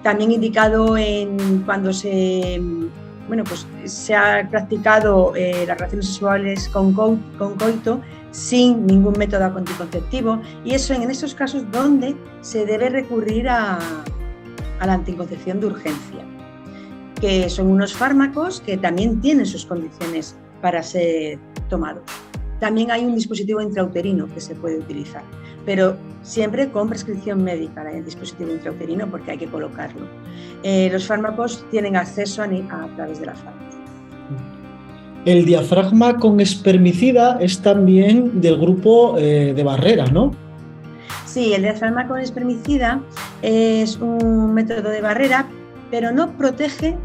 también 0.03 0.31
indicado 0.31 0.99
en 0.99 1.63
cuando 1.65 1.95
se 1.95 2.61
bueno, 3.29 3.45
pues 3.45 3.67
se 3.85 4.15
ha 4.15 4.49
practicado 4.51 5.35
eh, 5.37 5.65
las 5.67 5.79
relaciones 5.79 6.07
sexuales 6.07 6.69
con, 6.69 6.93
coito 6.93 8.01
sin 8.31 8.87
ningún 8.87 9.15
método 9.19 9.45
anticonceptivo 9.45 10.41
y 10.65 10.75
eso 10.75 10.95
en 10.95 11.11
estos 11.11 11.35
casos 11.35 11.71
donde 11.71 12.17
se 12.41 12.67
debe 12.67 12.89
recurrir 12.89 13.49
a, 13.49 13.79
a 14.81 14.87
la 14.87 14.93
anticoncepción 14.95 15.61
de 15.61 15.67
urgencia, 15.67 16.25
que 17.21 17.49
son 17.49 17.69
unos 17.69 17.95
fármacos 17.95 18.61
que 18.61 18.77
también 18.77 19.21
tienen 19.21 19.47
sus 19.47 19.65
condiciones 19.65 20.37
para 20.61 20.83
ser 20.83 21.39
tomados. 21.69 22.28
También 22.61 22.91
hay 22.91 23.05
un 23.05 23.15
dispositivo 23.15 23.61
intrauterino 23.61 24.27
que 24.33 24.41
se 24.41 24.55
puede 24.55 24.79
utilizar, 24.79 25.23
pero 25.65 25.97
siempre 26.23 26.69
con 26.71 26.89
prescripción 26.89 27.43
médica 27.45 27.89
el 27.91 28.05
dispositivo 28.05 28.51
intrauterino 28.51 29.07
porque 29.09 29.33
hay 29.33 29.39
que 29.39 29.47
colocarlo. 29.47 30.07
Eh, 30.63 30.89
los 30.91 31.07
fármacos 31.07 31.65
tienen 31.71 31.97
acceso 31.97 32.43
a, 32.43 32.47
a 32.47 32.97
través 32.97 33.21
de 33.21 33.27
la 33.27 33.35
farmacia. 33.35 33.69
El 35.25 35.45
diafragma 35.45 36.17
con 36.17 36.41
espermicida 36.41 37.39
es 37.41 37.61
también 37.61 38.41
del 38.41 38.59
grupo 38.59 39.17
eh, 39.19 39.53
de 39.55 39.63
barrera, 39.63 40.07
¿no? 40.07 40.33
Sí, 41.27 41.53
el 41.53 41.63
diafragma 41.63 42.09
con 42.09 42.19
espermicida 42.19 43.03
es 43.43 43.97
un 43.97 44.55
método 44.55 44.91
de 44.91 45.01
barrera, 45.01 45.47
pero 45.91 46.11
no 46.13 46.33
protege 46.33 46.97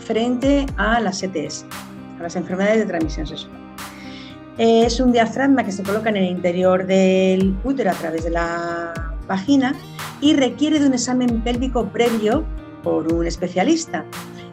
frente 0.00 0.66
a 0.76 1.00
las 1.00 1.22
ETS, 1.22 1.64
a 2.18 2.22
las 2.22 2.36
enfermedades 2.36 2.80
de 2.80 2.86
transmisión 2.86 3.26
sexual. 3.26 3.61
Es 4.64 5.00
un 5.00 5.10
diafragma 5.10 5.64
que 5.64 5.72
se 5.72 5.82
coloca 5.82 6.08
en 6.08 6.18
el 6.18 6.26
interior 6.26 6.86
del 6.86 7.56
útero 7.64 7.90
a 7.90 7.94
través 7.94 8.22
de 8.22 8.30
la 8.30 9.12
vagina 9.26 9.74
y 10.20 10.34
requiere 10.34 10.78
de 10.78 10.86
un 10.86 10.94
examen 10.94 11.42
pélvico 11.42 11.88
previo 11.88 12.44
por 12.84 13.12
un 13.12 13.26
especialista 13.26 14.04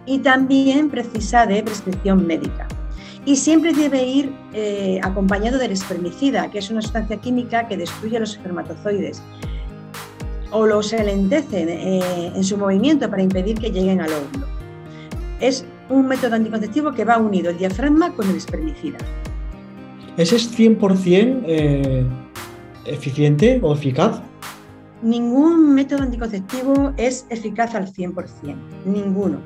y 0.08 0.18
también 0.18 0.90
precisa 0.90 1.46
de 1.46 1.62
prescripción 1.62 2.26
médica. 2.26 2.68
Y 3.24 3.36
siempre 3.36 3.72
debe 3.72 4.04
ir 4.04 4.34
eh, 4.54 5.00
acompañado 5.04 5.60
del 5.60 5.74
espermicida, 5.74 6.50
que 6.50 6.58
es 6.58 6.72
una 6.72 6.82
sustancia 6.82 7.18
química 7.18 7.68
que 7.68 7.78
destruye 7.78 8.20
los 8.20 8.32
espermatozoides 8.32 9.22
o 10.50 10.66
los 10.66 10.92
alentece 10.92 11.68
eh, 11.70 12.32
en 12.34 12.44
su 12.44 12.58
movimiento 12.58 13.12
para 13.12 13.22
impedir 13.22 13.60
que 13.60 13.70
lleguen 13.70 14.02
al 14.02 14.12
óvulo. 14.12 14.48
Es 15.40 15.66
un 15.88 16.08
método 16.08 16.34
anticonceptivo 16.34 16.94
que 16.94 17.06
va 17.06 17.20
unido 17.20 17.52
el 17.52 17.60
diafragma 17.60 18.12
con 18.16 18.28
el 18.28 18.38
espermicida. 18.38 18.98
¿Ese 20.20 20.36
es 20.36 20.54
100% 20.60 21.44
eh, 21.48 22.06
eficiente 22.84 23.58
o 23.64 23.74
eficaz? 23.74 24.22
Ningún 25.02 25.74
método 25.74 26.04
anticonceptivo 26.04 26.92
es 26.98 27.26
eficaz 27.30 27.74
al 27.74 27.88
100%, 27.88 28.54
ninguno. 28.84 29.38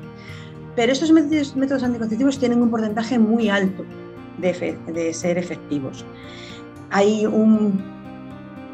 Pero 0.74 0.90
estos 0.90 1.12
métodos, 1.12 1.84
anticonceptivos 1.84 2.40
tienen 2.40 2.60
un 2.60 2.70
porcentaje 2.70 3.20
muy 3.20 3.48
alto 3.48 3.84
de, 4.38 5.14
ser 5.14 5.38
efectivos. 5.38 6.04
Hay 6.90 7.24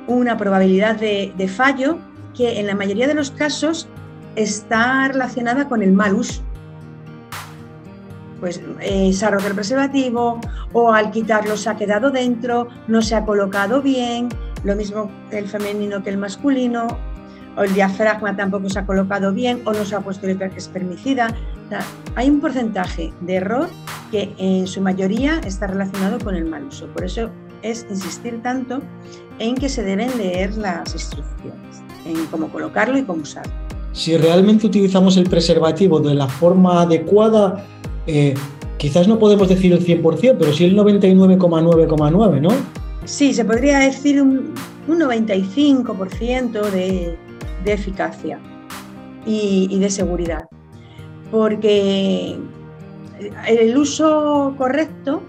una 0.06 0.38
probabilidad 0.38 0.98
de, 0.98 1.34
de 1.36 1.48
fallo 1.48 1.98
que 2.34 2.60
en 2.60 2.66
la 2.66 2.74
mayoría 2.74 3.08
de 3.08 3.14
los 3.14 3.30
casos 3.30 3.88
está 4.36 5.08
relacionada 5.08 5.68
con 5.68 5.82
el 5.82 5.92
mal 5.92 6.14
uso 6.14 6.40
pues 8.40 8.60
eh, 8.80 9.12
se 9.12 9.26
ha 9.26 9.30
roto 9.30 9.46
el 9.46 9.54
preservativo 9.54 10.40
o 10.72 10.92
al 10.92 11.10
quitarlo 11.10 11.56
se 11.56 11.70
ha 11.70 11.76
quedado 11.76 12.10
dentro, 12.10 12.68
no 12.88 13.02
se 13.02 13.14
ha 13.14 13.24
colocado 13.24 13.82
bien, 13.82 14.28
lo 14.64 14.74
mismo 14.74 15.10
el 15.30 15.46
femenino 15.46 16.02
que 16.02 16.10
el 16.10 16.18
masculino, 16.18 16.88
o 17.56 17.62
el 17.62 17.74
diafragma 17.74 18.36
tampoco 18.36 18.68
se 18.68 18.78
ha 18.78 18.86
colocado 18.86 19.32
bien 19.32 19.62
o 19.64 19.72
no 19.72 19.84
se 19.84 19.94
ha 19.94 20.00
puesto 20.00 20.26
el 20.26 20.40
espermicida. 20.56 21.34
hay 22.14 22.30
un 22.30 22.40
porcentaje 22.40 23.12
de 23.20 23.34
error 23.34 23.68
que 24.10 24.32
en 24.38 24.66
su 24.66 24.80
mayoría 24.80 25.40
está 25.44 25.66
relacionado 25.66 26.18
con 26.18 26.34
el 26.34 26.44
mal 26.44 26.64
uso. 26.64 26.86
Por 26.88 27.04
eso 27.04 27.30
es 27.62 27.86
insistir 27.90 28.42
tanto 28.42 28.80
en 29.38 29.54
que 29.54 29.68
se 29.68 29.82
deben 29.82 30.16
leer 30.18 30.56
las 30.56 30.92
instrucciones, 30.94 31.82
en 32.04 32.26
cómo 32.26 32.50
colocarlo 32.50 32.96
y 32.98 33.02
cómo 33.02 33.22
usarlo. 33.22 33.52
Si 33.92 34.16
realmente 34.16 34.66
utilizamos 34.66 35.16
el 35.16 35.28
preservativo 35.28 36.00
de 36.00 36.14
la 36.14 36.28
forma 36.28 36.82
adecuada, 36.82 37.64
eh, 38.10 38.34
quizás 38.76 39.06
no 39.06 39.18
podemos 39.18 39.48
decir 39.48 39.72
el 39.72 39.84
100%, 39.84 40.36
pero 40.38 40.52
sí 40.52 40.64
el 40.64 40.76
99,9,9, 40.76 42.40
¿no? 42.40 42.50
Sí, 43.04 43.32
se 43.32 43.44
podría 43.44 43.78
decir 43.78 44.20
un, 44.20 44.54
95% 44.88 46.70
de, 46.70 47.16
eficacia 47.64 48.38
y, 49.24 49.78
de 49.78 49.90
seguridad, 49.90 50.48
porque 51.30 52.36
el 53.46 53.76
uso 53.76 54.54
correcto, 54.58 55.22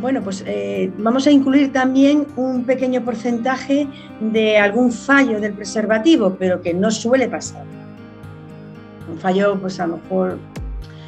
bueno, 0.00 0.20
pues 0.22 0.44
eh, 0.46 0.92
vamos 0.98 1.26
a 1.26 1.30
incluir 1.30 1.72
también 1.72 2.26
un 2.36 2.64
pequeño 2.64 3.04
porcentaje 3.04 3.88
de 4.20 4.58
algún 4.58 4.92
fallo 4.92 5.40
del 5.40 5.54
preservativo, 5.54 6.36
pero 6.38 6.60
que 6.60 6.74
no 6.74 6.90
suele 6.90 7.28
pasar. 7.28 7.64
Un 9.10 9.18
fallo, 9.18 9.58
pues 9.60 9.78
a 9.80 9.86
lo 9.86 9.98
mejor 9.98 10.38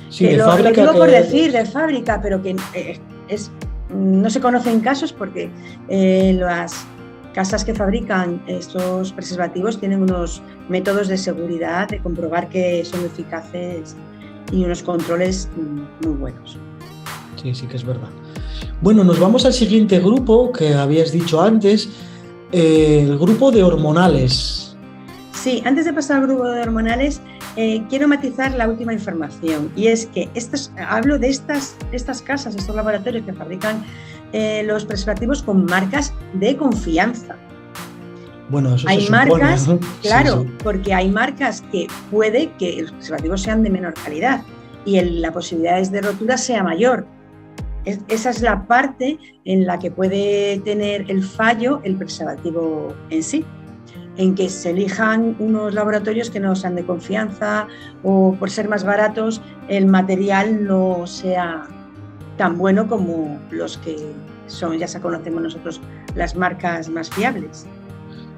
Sí, 0.09 0.27
de 0.27 0.37
lo, 0.37 0.45
fábrica. 0.47 0.85
Lo 0.85 0.93
digo 0.93 1.05
por 1.05 1.11
decir, 1.11 1.53
de 1.53 1.65
fábrica, 1.65 2.21
pero 2.23 2.43
que 2.43 2.57
eh, 2.75 2.99
es, 3.29 3.51
no 3.91 4.31
se 4.31 4.41
conocen 4.41 4.81
casos 4.81 5.13
porque 5.13 5.51
eh, 5.89 6.35
las 6.39 6.87
casas 7.35 7.65
que 7.65 7.75
fabrican 7.75 8.43
estos 8.47 9.13
preservativos 9.13 9.79
tienen 9.79 10.03
unos 10.03 10.41
métodos 10.69 11.09
de 11.09 11.19
seguridad, 11.19 11.89
de 11.89 11.99
comprobar 11.99 12.49
que 12.49 12.85
son 12.85 13.05
eficaces 13.05 13.95
y 14.53 14.65
unos 14.65 14.83
controles 14.83 15.49
muy 16.03 16.15
buenos. 16.15 16.57
Sí, 17.43 17.55
sí 17.55 17.67
que 17.67 17.77
es 17.77 17.85
verdad. 17.85 18.09
Bueno, 18.81 19.05
nos 19.05 19.21
vamos 19.21 19.45
al 19.45 19.53
siguiente 19.53 20.01
grupo 20.01 20.51
que 20.53 20.75
habías 20.75 21.13
dicho 21.13 21.41
antes, 21.41 21.89
eh, 22.53 23.05
el 23.07 23.19
grupo 23.19 23.51
de 23.51 23.63
hormonales. 23.63 24.77
Sí, 25.33 25.63
antes 25.65 25.85
de 25.85 25.93
pasar 25.93 26.23
al 26.23 26.27
grupo 26.27 26.45
de 26.45 26.63
hormonales, 26.63 27.21
eh, 27.57 27.83
quiero 27.89 28.07
matizar 28.07 28.53
la 28.55 28.69
última 28.69 28.93
información 28.93 29.73
y 29.75 29.87
es 29.87 30.07
que 30.07 30.29
estas, 30.35 30.71
hablo 30.89 31.19
de 31.19 31.29
estas, 31.29 31.75
estas 31.91 32.21
casas, 32.21 32.55
estos 32.55 32.77
laboratorios 32.77 33.25
que 33.25 33.33
fabrican 33.33 33.83
eh, 34.33 34.63
los 34.65 34.85
preservativos 34.85 35.43
con 35.43 35.65
marcas 35.65 36.13
de 36.35 36.57
confianza. 36.57 37.37
Bueno, 38.51 38.75
eso 38.75 38.87
hay 38.89 39.09
marcas, 39.09 39.69
claro, 40.03 40.47
porque 40.63 40.93
hay 40.93 41.11
marcas 41.11 41.65
que 41.73 41.89
puede 42.11 42.53
que 42.59 42.83
los 42.83 42.93
preservativos 42.93 43.43
sean 43.43 43.63
de 43.63 43.71
menor 43.71 43.95
calidad 43.95 44.43
y 44.85 45.01
la 45.01 45.33
posibilidad 45.33 45.83
de 45.83 46.01
rotura 46.03 46.37
sea 46.37 46.63
mayor. 46.63 47.07
esa 47.85 48.31
es 48.31 48.43
la 48.43 48.67
parte 48.67 49.19
en 49.45 49.67
la 49.67 49.79
que 49.79 49.91
puede 49.91 50.61
tener 50.61 51.11
el 51.11 51.25
fallo 51.25 51.81
el 51.85 51.97
preservativo 51.97 52.95
en 53.11 53.23
sí 53.23 53.45
en 54.17 54.35
que 54.35 54.49
se 54.49 54.71
elijan 54.71 55.37
unos 55.39 55.75
laboratorios 55.75 56.31
que 56.31 56.41
no 56.41 56.57
sean 56.57 56.75
de 56.75 56.85
confianza 56.85 57.69
o 58.03 58.35
por 58.39 58.51
ser 58.51 58.69
más 58.69 58.85
baratos 58.85 59.43
el 59.69 59.87
material 59.87 60.65
no 60.65 61.07
sea 61.07 61.67
tan 62.37 62.59
bueno 62.59 62.87
como 62.89 63.39
los 63.51 63.79
que 63.79 63.97
son, 64.47 64.79
ya 64.79 64.87
se 64.87 65.01
conocemos 65.01 65.43
nosotros, 65.43 65.81
las 66.15 66.37
marcas 66.37 66.89
más 66.89 67.11
fiables. 67.11 67.67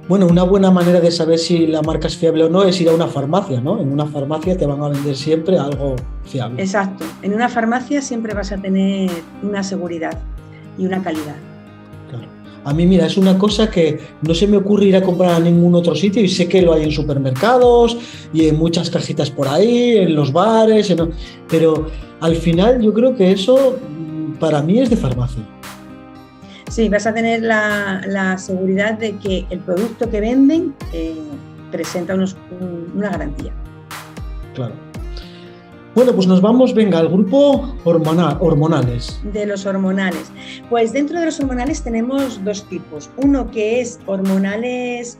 Bueno, 0.09 0.27
una 0.27 0.43
buena 0.43 0.71
manera 0.71 1.01
de 1.01 1.11
saber 1.11 1.39
si 1.39 1.67
la 1.67 1.83
marca 1.83 2.07
es 2.07 2.17
fiable 2.17 2.45
o 2.45 2.49
no 2.49 2.63
es 2.63 2.81
ir 2.81 2.89
a 2.89 2.95
una 2.95 3.09
farmacia, 3.09 3.61
¿no? 3.61 3.79
En 3.79 3.93
una 3.93 4.07
farmacia 4.07 4.57
te 4.57 4.65
van 4.65 4.83
a 4.83 4.89
vender 4.89 5.15
siempre 5.15 5.59
algo 5.59 5.97
fiable. 6.25 6.63
Exacto, 6.63 7.05
en 7.21 7.35
una 7.35 7.51
farmacia 7.51 8.01
siempre 8.01 8.33
vas 8.33 8.51
a 8.51 8.57
tener 8.57 9.11
una 9.43 9.63
seguridad 9.63 10.19
y 10.79 10.87
una 10.87 11.03
calidad. 11.03 11.37
A 12.69 12.75
mí, 12.75 12.85
mira, 12.85 13.07
es 13.07 13.17
una 13.17 13.39
cosa 13.39 13.71
que 13.71 13.99
no 14.21 14.35
se 14.35 14.47
me 14.47 14.59
ocurre 14.59 14.85
ir 14.85 14.97
a 14.97 15.01
comprar 15.01 15.31
a 15.31 15.41
ningún 15.41 15.75
otro 15.75 15.95
sitio 15.95 16.23
y 16.23 16.29
sé 16.29 16.47
que 16.47 16.61
lo 16.61 16.75
hay 16.75 16.83
en 16.83 16.91
supermercados 16.91 17.97
y 18.31 18.47
en 18.47 18.59
muchas 18.59 18.91
cajitas 18.91 19.31
por 19.31 19.49
ahí, 19.49 19.97
en 19.97 20.15
los 20.15 20.35
bares, 20.35 20.95
pero 21.49 21.87
al 22.21 22.37
final 22.37 22.83
yo 22.83 22.93
creo 22.93 23.17
que 23.17 23.33
eso 23.33 23.79
mm, 23.89 24.35
para 24.35 24.61
mí 24.61 24.81
es 24.81 24.91
de 24.91 24.99
farmacia. 24.99 25.43
Sí, 26.69 26.91
vas 26.91 27.07
a 27.07 27.15
tener 27.15 27.41
la, 27.41 28.37
seguridad 28.37 28.99
de 28.99 29.17
que 29.17 29.47
el 29.49 29.61
producto 29.61 30.11
que 30.11 30.21
venden 30.21 30.75
eh, 30.93 31.17
presenta 31.73 32.15
una 32.15 33.09
garantía. 33.09 33.53
Claro. 34.55 34.88
Bueno, 35.99 36.15
pues 36.15 36.29
nos 36.29 36.41
vamos, 36.41 36.75
venga, 36.75 37.01
al 37.01 37.09
grupo 37.09 37.75
hormonal, 37.83 38.37
hormonales. 38.39 39.19
De 39.33 39.45
los 39.47 39.67
hormonales. 39.67 40.31
Pues 40.71 40.93
dentro 40.93 41.19
de 41.19 41.27
los 41.27 41.41
hormonales 41.41 41.83
tenemos 41.83 42.45
dos 42.45 42.63
tipos. 42.69 43.11
Uno 43.17 43.51
que 43.51 43.81
es 43.81 43.99
hormonales 44.07 45.19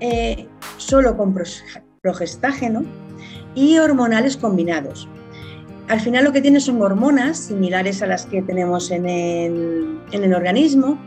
eh, 0.00 0.46
solo 0.76 1.16
con 1.16 1.34
progestágeno 2.02 2.82
y 3.54 3.78
hormonales 3.78 4.36
combinados. 4.36 5.08
Al 5.88 5.98
final 5.98 6.24
lo 6.24 6.32
que 6.32 6.42
tiene 6.42 6.60
son 6.60 6.82
hormonas 6.82 7.38
similares 7.38 8.02
a 8.02 8.06
las 8.06 8.26
que 8.26 8.42
tenemos 8.42 8.90
en 8.90 9.08
el, 9.08 9.98
en 10.12 10.24
el 10.24 10.34
organismo 10.34 10.98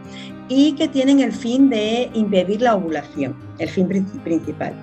y 0.49 0.71
que 0.71 0.87
tienen 0.87 1.19
el 1.19 1.31
fin 1.31 1.69
de 1.69 2.09
impedir 2.15 2.63
la 2.63 2.75
ovulación, 2.75 3.35
el 3.59 3.69
fin 3.69 3.87
principal. 4.23 4.73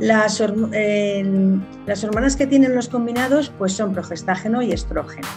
Las, 0.00 0.42
las 1.86 2.04
hormonas 2.04 2.36
que 2.36 2.46
tienen 2.46 2.74
los 2.74 2.88
combinados 2.88 3.52
pues 3.58 3.74
son 3.74 3.92
progestágeno 3.92 4.62
y 4.62 4.72
estrógeno. 4.72 5.28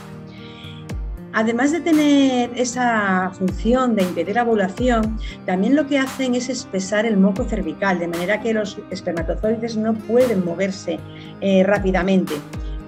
Además 1.36 1.72
de 1.72 1.82
tener 1.82 2.52
esa 2.56 3.32
función 3.32 3.96
de 3.96 4.04
impedir 4.04 4.36
la 4.36 4.44
ovulación, 4.44 5.18
también 5.48 5.76
lo 5.76 5.88
que 5.88 5.98
hacen 5.98 6.36
es 6.36 6.48
espesar 6.48 7.08
el 7.08 7.18
moco 7.18 7.44
cervical, 7.44 7.98
de 7.98 8.08
manera 8.08 8.40
que 8.40 8.54
los 8.54 8.78
espermatozoides 8.92 9.76
no 9.76 9.96
pueden 9.96 10.46
moverse 10.46 11.00
eh, 11.42 11.64
rápidamente 11.64 12.36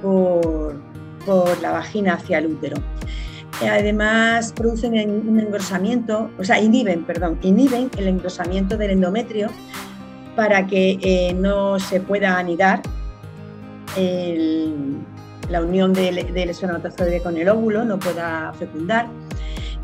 por, 0.01 0.75
la 1.59 1.71
vagina 1.71 2.13
hacia 2.13 2.37
el 2.37 2.45
útero. 2.45 2.77
Además, 3.67 4.53
producen 4.53 4.93
un 5.09 5.39
engrosamiento, 5.39 6.29
o 6.37 6.43
sea, 6.43 6.59
inhiben, 6.61 7.03
perdón, 7.03 7.39
inhiben 7.41 7.89
el 7.97 8.07
engrosamiento 8.07 8.77
del 8.77 8.91
endometrio 8.91 9.49
para 10.35 10.67
que 10.67 10.97
eh, 11.01 11.33
no 11.33 11.79
se 11.79 11.99
pueda 11.99 12.37
anidar 12.37 12.81
la 15.49 15.61
unión 15.61 15.93
del, 15.93 16.17
espermatozoide 16.17 17.21
con 17.21 17.37
el 17.37 17.47
óvulo 17.47 17.85
no 17.85 17.97
pueda 17.97 18.51
fecundar 18.59 19.07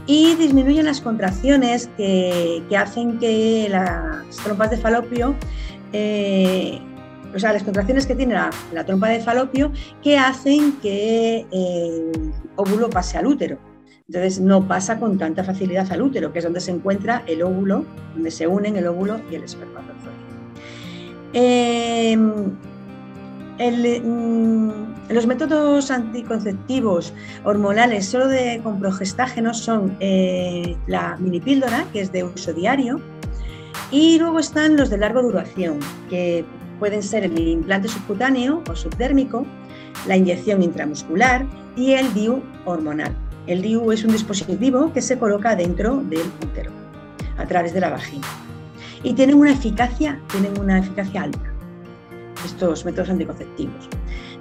y 0.05 0.35
disminuyen 0.35 0.85
las 0.85 1.01
contracciones 1.01 1.89
que, 1.97 2.63
hacen 2.77 3.19
que 3.19 3.67
las 3.69 4.35
trompas 4.37 4.71
de 4.71 4.77
falopio, 4.77 5.35
eh, 5.93 6.79
o 7.33 7.39
sea, 7.39 7.53
las 7.53 7.63
contracciones 7.63 8.07
que 8.07 8.15
tiene 8.15 8.33
la, 8.33 8.85
trompa 8.85 9.09
de 9.09 9.19
falopio 9.19 9.71
que 10.01 10.17
hacen 10.17 10.73
que 10.81 11.45
el 11.51 12.33
óvulo 12.55 12.89
pase 12.89 13.17
al 13.17 13.27
útero. 13.27 13.57
Entonces 14.07 14.41
no 14.41 14.67
pasa 14.67 14.99
con 14.99 15.17
tanta 15.17 15.43
facilidad 15.43 15.89
al 15.91 16.01
útero, 16.01 16.33
que 16.33 16.39
es 16.39 16.43
donde 16.43 16.59
se 16.59 16.71
encuentra 16.71 17.23
el 17.27 17.43
óvulo, 17.43 17.85
donde 18.13 18.31
se 18.31 18.47
unen 18.47 18.75
el 18.75 18.87
óvulo 18.87 19.21
y 19.31 19.35
el 19.35 19.43
espermatozoide. 19.43 20.30
Eh, 21.33 22.17
Mm, 23.61 24.71
los 25.09 25.27
métodos 25.27 25.91
anticonceptivos 25.91 27.13
hormonales 27.43 28.07
solo 28.07 28.27
de, 28.27 28.59
con 28.63 28.79
progestágenos 28.79 29.59
son 29.59 29.95
eh, 29.99 30.75
la 30.87 31.15
minipíldora, 31.17 31.85
que 31.93 32.01
es 32.01 32.11
de 32.11 32.23
uso 32.23 32.53
diario, 32.53 32.99
y 33.91 34.17
luego 34.17 34.39
están 34.39 34.77
los 34.77 34.89
de 34.89 34.97
larga 34.97 35.21
duración, 35.21 35.79
que 36.09 36.43
pueden 36.79 37.03
ser 37.03 37.25
el 37.25 37.37
implante 37.37 37.87
subcutáneo 37.87 38.63
o 38.67 38.75
subdérmico, 38.75 39.45
la 40.07 40.17
inyección 40.17 40.63
intramuscular 40.63 41.45
y 41.75 41.91
el 41.91 42.11
DIU 42.15 42.41
hormonal. 42.65 43.15
El 43.45 43.61
DIU 43.61 43.91
es 43.91 44.03
un 44.03 44.13
dispositivo 44.13 44.91
que 44.91 45.03
se 45.03 45.19
coloca 45.19 45.55
dentro 45.55 45.97
del 45.97 46.25
útero, 46.43 46.71
a 47.37 47.45
través 47.45 47.73
de 47.73 47.81
la 47.81 47.89
vagina. 47.89 48.27
Y 49.03 49.13
tienen 49.13 49.35
una 49.35 49.51
eficacia, 49.51 50.19
tienen 50.31 50.59
una 50.59 50.79
eficacia 50.79 51.23
alta 51.23 51.51
estos 52.45 52.85
métodos 52.85 53.09
anticonceptivos. 53.09 53.89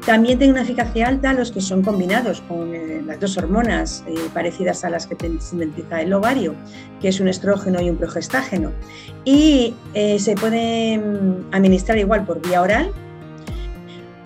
También 0.06 0.38
tienen 0.38 0.54
una 0.54 0.62
eficacia 0.62 1.08
alta 1.08 1.32
los 1.32 1.50
que 1.52 1.60
son 1.60 1.82
combinados 1.82 2.40
con 2.42 2.74
eh, 2.74 3.02
las 3.04 3.20
dos 3.20 3.36
hormonas 3.36 4.04
eh, 4.06 4.14
parecidas 4.32 4.84
a 4.84 4.90
las 4.90 5.06
que 5.06 5.16
sintetiza 5.40 6.00
el 6.00 6.12
ovario, 6.12 6.54
que 7.00 7.08
es 7.08 7.20
un 7.20 7.28
estrógeno 7.28 7.80
y 7.80 7.90
un 7.90 7.96
progestágeno. 7.96 8.72
Y 9.24 9.74
eh, 9.94 10.18
se 10.18 10.34
pueden 10.34 11.44
administrar 11.52 11.98
igual 11.98 12.24
por 12.24 12.40
vía 12.40 12.62
oral, 12.62 12.92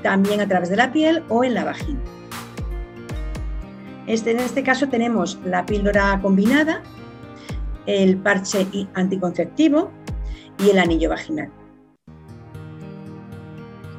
también 0.03 0.41
a 0.41 0.47
través 0.47 0.69
de 0.69 0.77
la 0.77 0.93
piel 0.93 1.23
o 1.29 1.45
en 1.45 1.55
la 1.55 1.65
vagina. 1.65 2.01
Este, 4.07 4.33
en 4.33 4.41
este 4.41 4.63
caso 4.63 4.89
tenemos 4.89 5.39
la 5.45 5.65
píldora 5.65 6.19
combinada, 6.21 6.83
el 7.87 8.17
parche 8.19 8.67
anticonceptivo 8.95 9.91
y 10.59 10.71
el 10.71 10.79
anillo 10.79 11.11
vaginal. 11.11 11.51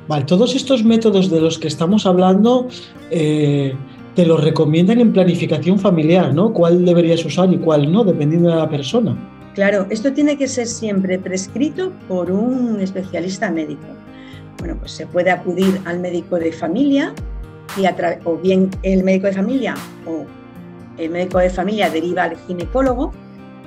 Vale, 0.07 0.25
todos 0.25 0.55
estos 0.55 0.83
métodos 0.83 1.31
de 1.31 1.41
los 1.41 1.57
que 1.57 1.67
estamos 1.67 2.05
hablando 2.05 2.67
eh, 3.09 3.73
te 4.13 4.25
los 4.25 4.43
recomiendan 4.43 4.99
en 5.01 5.11
planificación 5.11 5.79
familiar, 5.79 6.33
¿no? 6.33 6.53
¿Cuál 6.53 6.85
deberías 6.85 7.25
usar 7.25 7.51
y 7.51 7.57
cuál 7.57 7.91
no, 7.91 8.03
dependiendo 8.03 8.49
de 8.49 8.55
la 8.55 8.69
persona? 8.69 9.17
Claro, 9.55 9.87
esto 9.89 10.13
tiene 10.13 10.37
que 10.37 10.47
ser 10.47 10.67
siempre 10.67 11.17
prescrito 11.17 11.91
por 12.07 12.29
un 12.29 12.79
especialista 12.81 13.49
médico. 13.49 13.85
Bueno, 14.59 14.75
pues 14.79 14.91
se 14.91 15.07
puede 15.07 15.31
acudir 15.31 15.81
al 15.85 15.99
médico 15.99 16.37
de 16.37 16.51
familia 16.51 17.13
y 17.77 17.85
o 18.25 18.37
bien 18.37 18.69
el 18.83 19.03
médico 19.03 19.27
de 19.27 19.33
familia 19.33 19.75
o 20.05 20.25
el 20.97 21.09
médico 21.09 21.39
de 21.39 21.49
familia 21.49 21.89
deriva 21.89 22.23
al 22.23 22.37
ginecólogo, 22.47 23.11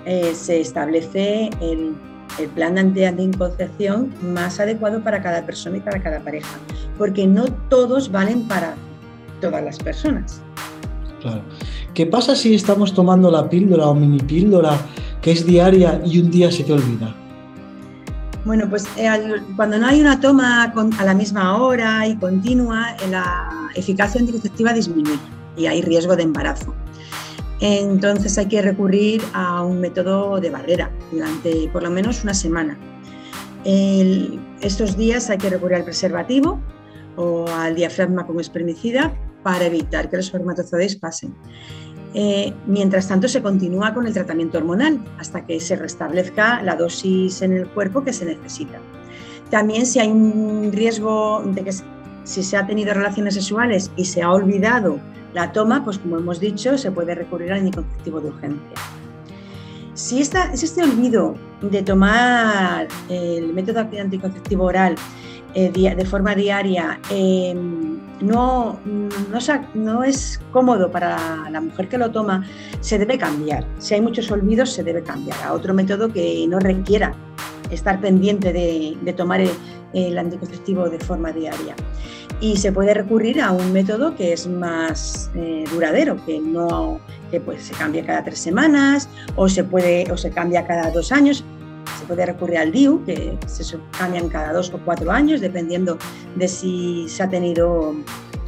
eh, 0.06 0.32
se 0.34 0.60
establece 0.60 1.50
el 1.60 1.94
el 2.38 2.48
plan 2.48 2.94
de 2.94 3.06
anticoncepción 3.06 4.12
más 4.22 4.60
adecuado 4.60 5.02
para 5.02 5.22
cada 5.22 5.44
persona 5.44 5.78
y 5.78 5.80
para 5.80 6.02
cada 6.02 6.20
pareja, 6.20 6.58
porque 6.96 7.26
no 7.26 7.46
todos 7.68 8.10
valen 8.10 8.46
para 8.46 8.74
todas 9.40 9.62
las 9.64 9.78
personas. 9.78 10.40
Claro. 11.20 11.42
¿Qué 11.94 12.06
pasa 12.06 12.36
si 12.36 12.54
estamos 12.54 12.94
tomando 12.94 13.30
la 13.30 13.48
píldora 13.48 13.86
o 13.86 13.94
mini 13.94 14.20
píldora 14.20 14.78
que 15.20 15.32
es 15.32 15.44
diaria 15.44 16.00
y 16.04 16.20
un 16.20 16.30
día 16.30 16.50
se 16.50 16.62
te 16.62 16.72
olvida? 16.72 17.14
Bueno, 18.44 18.68
pues 18.70 18.86
eh, 18.96 19.10
cuando 19.56 19.78
no 19.78 19.86
hay 19.86 20.00
una 20.00 20.20
toma 20.20 20.72
a 20.98 21.04
la 21.04 21.14
misma 21.14 21.56
hora 21.60 22.06
y 22.06 22.16
continua, 22.16 22.96
la 23.10 23.50
eficacia 23.74 24.20
anticonceptiva 24.20 24.72
disminuye 24.72 25.18
y 25.56 25.66
hay 25.66 25.82
riesgo 25.82 26.14
de 26.16 26.22
embarazo. 26.22 26.74
Entonces 27.60 28.38
hay 28.38 28.46
que 28.46 28.62
recurrir 28.62 29.22
a 29.32 29.62
un 29.62 29.80
método 29.80 30.40
de 30.40 30.50
barrera 30.50 30.90
durante 31.10 31.68
por 31.72 31.82
lo 31.82 31.90
menos 31.90 32.22
una 32.22 32.34
semana. 32.34 32.78
estos 33.64 34.96
días 34.96 35.30
hay 35.30 35.38
que 35.38 35.50
recurrir 35.50 35.76
al 35.76 35.84
preservativo 35.84 36.60
o 37.16 37.46
al 37.48 37.74
diafragma 37.74 38.26
como 38.26 38.40
espermicida 38.40 39.12
para 39.42 39.66
evitar 39.66 40.08
que 40.08 40.16
los 40.16 40.26
espermatozoides 40.26 40.96
pasen. 40.96 41.34
Eh, 42.14 42.54
mientras 42.66 43.08
tanto, 43.08 43.28
se 43.28 43.42
continúa 43.42 43.92
con 43.92 44.06
el 44.06 44.14
tratamiento 44.14 44.58
hormonal 44.58 44.98
hasta 45.18 45.44
que 45.44 45.60
se 45.60 45.76
restablezca 45.76 46.62
la 46.62 46.74
dosis 46.74 47.42
en 47.42 47.52
el 47.52 47.68
cuerpo 47.68 48.02
que 48.02 48.12
se 48.12 48.24
necesita. 48.24 48.78
También 49.50 49.84
si 49.86 49.98
hay 49.98 50.08
un 50.08 50.70
riesgo 50.72 51.42
de 51.44 51.64
que 51.64 51.72
si 52.24 52.42
se 52.42 52.56
ha 52.56 52.66
tenido 52.66 52.94
relaciones 52.94 53.34
sexuales 53.34 53.90
y 53.96 54.04
se 54.04 54.22
ha 54.22 54.30
olvidado 54.30 55.00
la 55.34 55.52
toma, 55.52 55.84
pues 55.84 55.98
como 55.98 56.18
hemos 56.18 56.40
dicho, 56.40 56.78
se 56.78 56.90
puede 56.90 57.14
recurrir 57.14 57.52
al 57.52 57.60
anticonceptivo 57.60 58.20
de 58.20 58.28
urgencia. 58.28 58.76
Si, 59.94 60.20
esta, 60.20 60.52
este 60.52 60.82
olvido 60.82 61.34
de 61.60 61.82
tomar 61.82 62.86
el 63.08 63.52
método 63.52 63.80
anticonceptivo 63.80 64.64
oral 64.64 64.94
eh, 65.54 65.70
de 65.72 66.04
forma 66.04 66.34
diaria 66.34 67.00
em, 67.10 67.98
no, 68.20 68.78
no, 69.74 70.04
es 70.04 70.40
cómodo 70.52 70.90
para 70.90 71.50
la 71.50 71.60
mujer 71.60 71.88
que 71.88 71.98
lo 71.98 72.10
toma, 72.10 72.44
se 72.80 72.98
debe 72.98 73.18
cambiar. 73.18 73.64
Si 73.78 73.94
hay 73.94 74.00
muchos 74.00 74.30
olvidos, 74.30 74.72
se 74.72 74.84
debe 74.84 75.02
cambiar 75.02 75.38
a 75.42 75.52
otro 75.52 75.74
método 75.74 76.12
que 76.12 76.46
no 76.48 76.58
requiera 76.58 77.14
estar 77.70 78.00
pendiente 78.00 78.52
de, 78.52 79.12
tomar 79.16 79.40
el 79.92 80.18
anticonceptivo 80.18 80.88
de 80.88 80.98
forma 80.98 81.32
diaria 81.32 81.74
y 82.40 82.56
se 82.56 82.72
puede 82.72 82.94
recurrir 82.94 83.40
a 83.40 83.50
un 83.50 83.72
método 83.72 84.14
que 84.14 84.32
es 84.32 84.46
más 84.46 85.30
eh, 85.34 85.64
duradero, 85.72 86.24
que 86.24 86.38
no 86.40 87.00
que 87.30 87.40
pues, 87.40 87.62
se 87.62 87.74
cambia 87.74 88.04
cada 88.06 88.24
tres 88.24 88.38
semanas 88.38 89.08
o 89.36 89.48
se, 89.48 89.64
puede, 89.64 90.10
o 90.10 90.16
se 90.16 90.30
cambia 90.30 90.66
cada 90.66 90.90
dos 90.90 91.12
años. 91.12 91.44
Se 91.98 92.06
puede 92.06 92.26
recurrir 92.26 92.58
al 92.58 92.72
DIU, 92.72 93.04
que 93.04 93.36
se 93.46 93.76
cambian 93.98 94.28
cada 94.28 94.52
dos 94.52 94.72
o 94.72 94.78
cuatro 94.84 95.10
años, 95.10 95.40
dependiendo 95.40 95.98
de 96.36 96.48
si 96.48 97.06
se 97.08 97.22
ha 97.22 97.28
tenido 97.28 97.94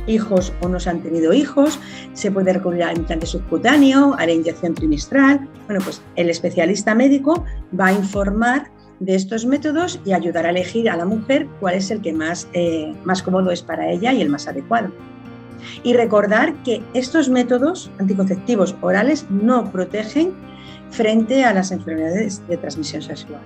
hijos 0.07 0.53
o 0.61 0.69
no 0.69 0.79
se 0.79 0.91
han 0.91 1.03
tenido 1.03 1.33
hijos. 1.33 1.79
Se 2.13 2.31
puede 2.31 2.53
recurrir 2.53 2.85
al 2.85 2.97
implante 2.97 3.27
subcutáneo, 3.27 4.15
a 4.19 4.27
la 4.27 4.33
inyección 4.33 4.75
trimestral. 4.75 5.49
Bueno, 5.67 5.83
pues 5.83 6.01
el 6.17 6.31
especialista 6.31 6.95
médico 6.95 7.45
va 7.79 7.89
a 7.89 7.93
informar 7.93 8.71
de 9.01 9.15
estos 9.15 9.47
métodos 9.47 9.99
y 10.05 10.13
ayudar 10.13 10.47
a 10.47 10.51
elegir 10.51 10.89
a 10.89 10.97
la 10.97 11.07
mujer 11.07 11.49
cuál 11.59 11.75
es 11.75 11.91
el 11.91 12.01
que 12.01 12.13
más, 12.13 12.47
eh, 12.53 12.95
más 13.05 13.23
cómodo 13.23 13.51
es 13.51 13.63
para 13.63 13.91
ella 13.91 14.13
y 14.13 14.21
el 14.21 14.29
más 14.29 14.47
adecuado. 14.47 14.91
Y 15.83 15.95
recordar 15.95 16.55
que 16.63 16.83
estos 16.95 17.29
métodos 17.29 17.91
anticonceptivos 17.99 18.75
orales 18.81 19.27
no 19.31 19.71
protegen 19.73 20.33
frente 20.91 21.45
a 21.45 21.53
las 21.53 21.73
enfermedades 21.73 22.47
de 22.47 22.57
transmisión 22.57 23.03
sexual. 23.03 23.41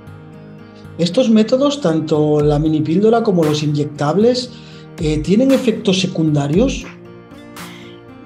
Estos 0.98 1.30
métodos, 1.30 1.80
tanto 1.80 2.40
la 2.40 2.58
mini 2.58 2.80
píldora 2.80 3.22
como 3.22 3.44
los 3.44 3.62
inyectables, 3.62 4.52
eh, 5.00 5.18
¿tienen 5.18 5.50
efectos 5.50 6.00
secundarios? 6.00 6.84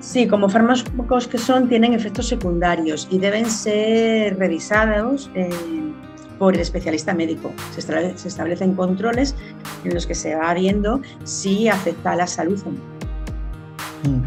Sí, 0.00 0.26
como 0.26 0.48
fármacos 0.48 1.28
que 1.28 1.38
son, 1.38 1.68
tienen 1.68 1.92
efectos 1.92 2.28
secundarios 2.28 3.08
y 3.10 3.18
deben 3.18 3.50
ser 3.50 4.38
revisados 4.38 5.30
por 6.38 6.54
el 6.54 6.60
especialista 6.60 7.14
médico. 7.14 7.52
Se, 7.74 8.28
establecen 8.28 8.74
controles 8.74 9.34
en 9.84 9.94
los 9.94 10.06
que 10.06 10.14
se 10.14 10.34
va 10.34 10.54
viendo 10.54 11.00
si 11.24 11.68
afecta 11.68 12.12
a 12.12 12.16
la 12.16 12.26
salud 12.26 12.60
o 12.64 12.70
no. 12.70 14.16
Mm. 14.16 14.22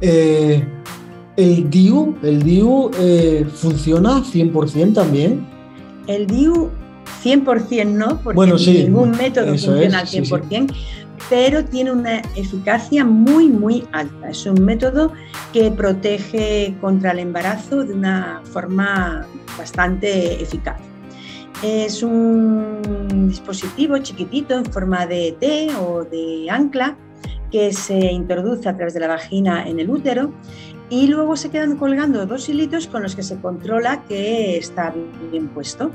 Eh, 0.00 0.64
¿El 1.36 1.70
DIU, 1.70 2.16
el 2.22 2.42
DIU 2.42 2.90
eh, 2.98 3.46
funciona 3.54 4.22
100% 4.24 4.94
también? 4.94 5.46
El 6.08 6.26
DIU 6.26 6.70
100% 7.22 7.86
no, 7.86 8.20
porque 8.22 8.56
ningún 8.84 9.12
método 9.12 9.48
funciona 9.48 10.00
al 10.00 10.06
100%, 10.06 10.74
pero 11.28 11.64
tiene 11.64 11.92
una 11.92 12.18
eficacia 12.36 13.04
muy, 13.04 13.48
muy 13.48 13.84
alta. 13.92 14.30
Es 14.30 14.46
un 14.46 14.64
método 14.64 15.12
que 15.52 15.70
protege 15.70 16.74
contra 16.80 17.12
el 17.12 17.20
embarazo 17.20 17.84
de 17.84 17.94
una 17.94 18.40
forma 18.44 19.26
bastante 19.56 20.42
eficaz. 20.42 20.80
Es 21.62 22.04
un 22.04 23.28
dispositivo 23.28 23.98
chiquitito 23.98 24.54
en 24.54 24.64
forma 24.66 25.06
de 25.06 25.36
T 25.40 25.68
o 25.74 26.04
de 26.04 26.48
ancla 26.48 26.96
que 27.50 27.72
se 27.72 27.98
introduce 28.12 28.68
a 28.68 28.76
través 28.76 28.94
de 28.94 29.00
la 29.00 29.08
vagina 29.08 29.68
en 29.68 29.80
el 29.80 29.90
útero 29.90 30.32
y 30.88 31.08
luego 31.08 31.36
se 31.36 31.50
quedan 31.50 31.76
colgando 31.76 32.24
dos 32.26 32.48
hilitos 32.48 32.86
con 32.86 33.02
los 33.02 33.16
que 33.16 33.24
se 33.24 33.40
controla 33.40 34.04
que 34.08 34.56
está 34.56 34.94
bien 35.32 35.48
puesto 35.48 35.90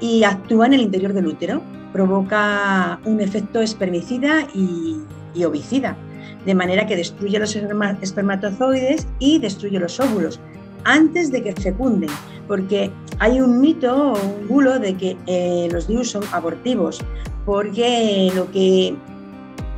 y 0.00 0.24
actúa 0.24 0.66
en 0.66 0.74
el 0.74 0.80
interior 0.80 1.12
del 1.12 1.28
útero. 1.28 1.62
Provoca 1.92 2.98
un 3.04 3.20
efecto 3.20 3.60
espermicida 3.60 4.48
y, 4.52 4.96
y 5.32 5.44
ovicida, 5.44 5.96
de 6.44 6.54
manera 6.56 6.88
que 6.88 6.96
destruye 6.96 7.38
los 7.38 7.54
espermatozoides 7.54 9.06
y 9.20 9.38
destruye 9.38 9.78
los 9.78 10.00
óvulos 10.00 10.40
antes 10.84 11.30
de 11.30 11.44
que 11.44 11.52
fecunden, 11.54 12.10
porque 12.48 12.90
hay 13.18 13.40
un 13.40 13.60
mito 13.60 14.12
o 14.12 14.18
un 14.18 14.48
bulo 14.48 14.78
de 14.78 14.94
que 14.94 15.16
eh, 15.26 15.68
los 15.70 15.86
DIU 15.86 16.04
son 16.04 16.22
abortivos, 16.32 17.00
porque 17.44 18.32
lo 18.34 18.50
que, 18.50 18.94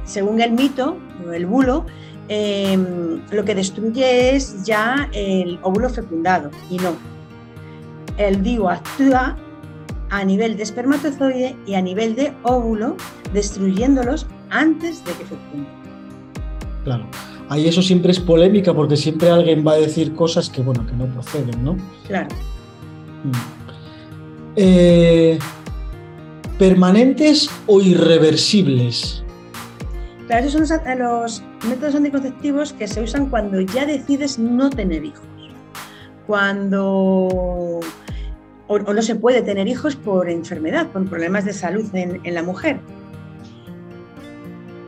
según 0.05 0.41
el 0.41 0.53
mito 0.53 0.97
o 1.27 1.33
el 1.33 1.47
bulo, 1.47 1.85
em, 2.29 3.21
lo 3.31 3.45
que 3.45 3.55
destruye 3.55 4.35
es 4.35 4.65
ya 4.65 5.09
el 5.13 5.59
óvulo 5.63 5.89
fecundado 5.91 6.51
y 6.71 6.77
no. 6.79 6.97
El 8.17 8.43
DIU 8.43 8.69
actúa 8.69 9.37
a 10.11 10.25
nivel 10.25 10.57
de 10.57 10.63
espermatozoide 10.63 11.57
y 11.67 11.75
a 11.75 11.83
nivel 11.83 12.15
de 12.15 12.33
óvulo, 12.45 12.97
destruyéndolos 13.33 14.27
antes 14.51 15.05
de 15.05 15.13
que 15.13 15.25
fecunden. 15.25 15.67
Claro. 16.85 17.07
Ahí 17.49 17.69
eso 17.69 17.83
siempre 17.83 18.13
es 18.13 18.21
polémica 18.21 18.73
porque 18.73 18.97
siempre 18.97 19.31
alguien 19.31 19.67
va 19.67 19.73
a 19.73 19.77
decir 19.77 20.15
cosas 20.15 20.49
que, 20.49 20.63
bueno, 20.63 20.87
que 20.87 20.93
no 20.93 21.07
proceden, 21.07 21.63
¿no? 21.63 21.77
Claro. 22.07 22.29
Eh, 24.57 25.39
¿Permanentes 26.59 27.51
o 27.67 27.81
irreversibles? 27.81 29.25
Claro, 30.27 30.47
esos 30.47 30.69
son 30.69 30.99
los 30.99 31.43
métodos 31.69 31.95
anticonceptivos 31.95 32.73
que 32.73 32.89
se 32.89 33.03
usan 33.03 33.29
cuando 33.29 33.61
ya 33.61 33.85
decides 33.85 34.39
no 34.39 34.71
tener 34.71 35.05
hijos. 35.05 35.27
Cuando 36.27 37.81
o, 38.67 38.79
no 38.79 39.03
se 39.03 39.15
puede 39.17 39.43
tener 39.43 39.69
hijos 39.69 39.97
por 39.97 40.31
enfermedad, 40.31 40.87
por 40.89 41.09
problemas 41.09 41.45
de 41.45 41.53
salud 41.53 41.85
en, 41.95 42.35
la 42.35 42.43
mujer. 42.43 42.79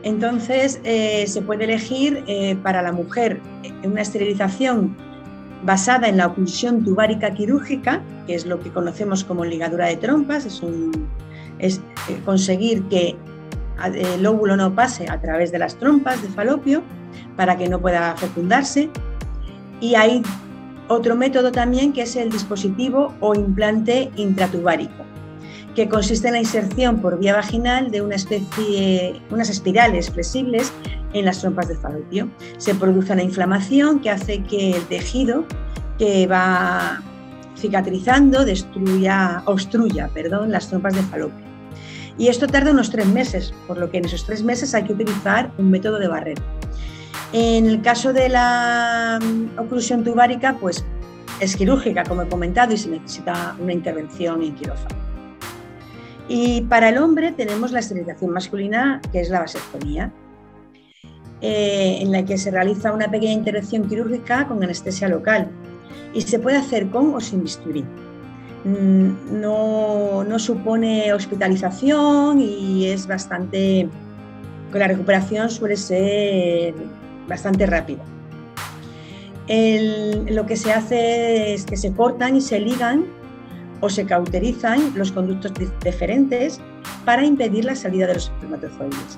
Entonces, 0.03 0.79
eh, 0.83 1.25
se 1.27 1.41
puede 1.41 1.65
elegir 1.65 2.23
eh, 2.27 2.55
para 2.63 2.81
la 2.81 2.91
mujer 2.91 3.41
una 3.83 4.01
esterilización 4.01 4.95
basada 5.63 6.07
en 6.07 6.17
la 6.17 6.27
oclusión 6.27 6.83
tubárica 6.83 7.33
quirúrgica, 7.33 8.01
que 8.25 8.35
es 8.35 8.45
lo 8.45 8.59
que 8.59 8.71
conocemos 8.71 9.23
como 9.23 9.45
ligadura 9.45 9.87
de 9.87 9.97
trompas, 9.97 10.45
es, 10.45 10.61
es 11.59 11.81
eh, 12.09 12.19
conseguir 12.25 12.83
que 12.83 13.15
el 13.93 14.25
óvulo 14.25 14.57
no 14.57 14.73
pase 14.73 15.07
a 15.09 15.19
través 15.21 15.51
de 15.51 15.59
las 15.59 15.75
trompas 15.75 16.21
de 16.21 16.29
falopio 16.29 16.81
para 17.35 17.57
que 17.57 17.69
no 17.69 17.79
pueda 17.79 18.15
fecundarse. 18.15 18.89
Y 19.79 19.95
hay 19.95 20.23
otro 20.87 21.15
método 21.15 21.51
también 21.51 21.93
que 21.93 22.03
es 22.03 22.15
el 22.15 22.31
dispositivo 22.31 23.13
o 23.19 23.35
implante 23.35 24.09
intratubárico, 24.15 25.03
que 25.77 25.87
consiste 25.87 26.27
en 26.29 26.33
la 26.33 26.39
inserción 26.39 27.01
por 27.01 27.19
vía 27.19 27.35
vaginal 27.35 27.91
de 27.91 28.01
unas 28.01 28.25
espirales 29.51 30.09
flexibles 30.09 30.73
en 31.13 31.23
las 31.23 31.39
trompas 31.39 31.67
de 31.67 31.75
falopio. 31.75 32.31
Se 32.57 32.73
produce 32.73 33.13
una 33.13 33.21
inflamación 33.21 33.99
que 33.99 34.09
hace 34.09 34.41
que 34.41 34.71
el 34.71 34.83
tejido 34.87 35.45
que 35.99 36.25
va 36.25 37.03
cicatrizando 37.55 38.43
destruya, 38.43 39.43
obstruya 39.45 40.09
perdón, 40.15 40.51
las 40.51 40.67
trompas 40.67 40.95
de 40.95 41.03
falopio. 41.03 41.45
Y 42.17 42.29
esto 42.29 42.47
tarda 42.47 42.71
unos 42.71 42.89
tres 42.89 43.05
meses, 43.05 43.53
por 43.67 43.77
lo 43.77 43.91
que 43.91 43.99
en 43.99 44.05
esos 44.05 44.25
tres 44.25 44.41
meses 44.41 44.73
hay 44.73 44.83
que 44.83 44.93
utilizar 44.93 45.51
un 45.59 45.69
método 45.69 45.99
de 45.99 46.07
barrera. 46.07 46.41
En 47.33 47.67
el 47.67 47.83
caso 47.83 48.13
de 48.13 48.29
la 48.29 49.19
mm, 49.21 49.59
oclusión 49.59 50.03
tubárica, 50.03 50.57
pues 50.59 50.83
es 51.39 51.55
quirúrgica, 51.55 52.03
como 52.03 52.23
he 52.23 52.27
comentado, 52.27 52.73
y 52.73 52.77
se 52.79 52.89
necesita 52.89 53.55
una 53.59 53.73
intervención 53.73 54.41
en 54.41 54.55
quirófano. 54.55 55.06
Y 56.29 56.61
para 56.61 56.89
el 56.89 56.97
hombre 56.97 57.31
tenemos 57.31 57.71
la 57.71 57.79
esterilización 57.79 58.31
masculina, 58.31 59.01
que 59.11 59.21
es 59.21 59.29
la 59.29 59.39
vasectomía, 59.39 60.11
eh, 61.41 61.99
en 62.01 62.11
la 62.11 62.25
que 62.25 62.37
se 62.37 62.51
realiza 62.51 62.91
una 62.91 63.09
pequeña 63.09 63.33
intervención 63.33 63.87
quirúrgica 63.87 64.47
con 64.47 64.63
anestesia 64.63 65.07
local 65.07 65.47
y 66.13 66.21
se 66.21 66.39
puede 66.39 66.57
hacer 66.57 66.89
con 66.89 67.13
o 67.13 67.21
sin 67.21 67.43
bisturí. 67.43 67.85
Mm, 68.65 69.39
no, 69.39 70.23
no 70.23 70.39
supone 70.39 71.13
hospitalización 71.13 72.41
y 72.41 72.87
es 72.87 73.07
bastante, 73.07 73.87
con 74.71 74.79
la 74.79 74.87
recuperación 74.87 75.49
suele 75.49 75.77
ser 75.77 76.73
bastante 77.27 77.65
rápido. 77.65 77.99
lo 79.47 80.45
que 80.45 80.57
se 80.57 80.73
hace 80.73 81.53
es 81.53 81.65
que 81.65 81.77
se 81.77 81.93
cortan 81.93 82.35
y 82.35 82.41
se 82.41 82.59
ligan 82.59 83.05
o 83.81 83.89
se 83.89 84.05
cauterizan 84.05 84.93
los 84.95 85.11
conductos 85.11 85.53
deferentes 85.83 86.59
para 87.05 87.25
impedir 87.25 87.65
la 87.65 87.75
salida 87.75 88.07
de 88.07 88.15
los 88.15 88.25
espermatozoides. 88.25 89.17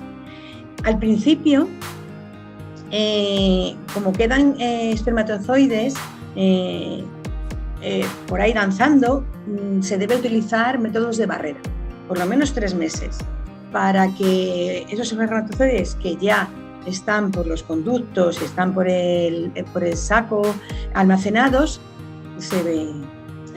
Al 0.84 0.98
principio, 0.98 1.68
eh, 2.90 3.74
como 3.94 4.12
quedan 4.12 4.60
eh, 4.60 4.92
espermatozoides 4.92 5.94
eh, 6.36 7.04
por 8.26 8.40
ahí 8.40 8.52
danzando, 8.52 9.24
mm, 9.46 9.82
se 9.82 9.96
debe 9.98 10.16
utilizar 10.16 10.78
métodos 10.78 11.16
de 11.16 11.26
barrera, 11.26 11.60
por 12.08 12.18
lo 12.18 12.26
menos 12.26 12.52
tres 12.52 12.74
meses, 12.74 13.18
para 13.72 14.08
que 14.14 14.86
esos 14.90 15.12
espermatozoides 15.12 15.94
que 15.96 16.16
ya 16.16 16.48
están 16.86 17.30
por 17.30 17.46
los 17.46 17.62
conductos, 17.62 18.40
están 18.42 18.74
por 18.74 18.88
el, 18.88 19.52
por 19.72 19.84
el 19.84 19.96
saco 19.96 20.42
almacenados, 20.94 21.80
se 22.38 22.62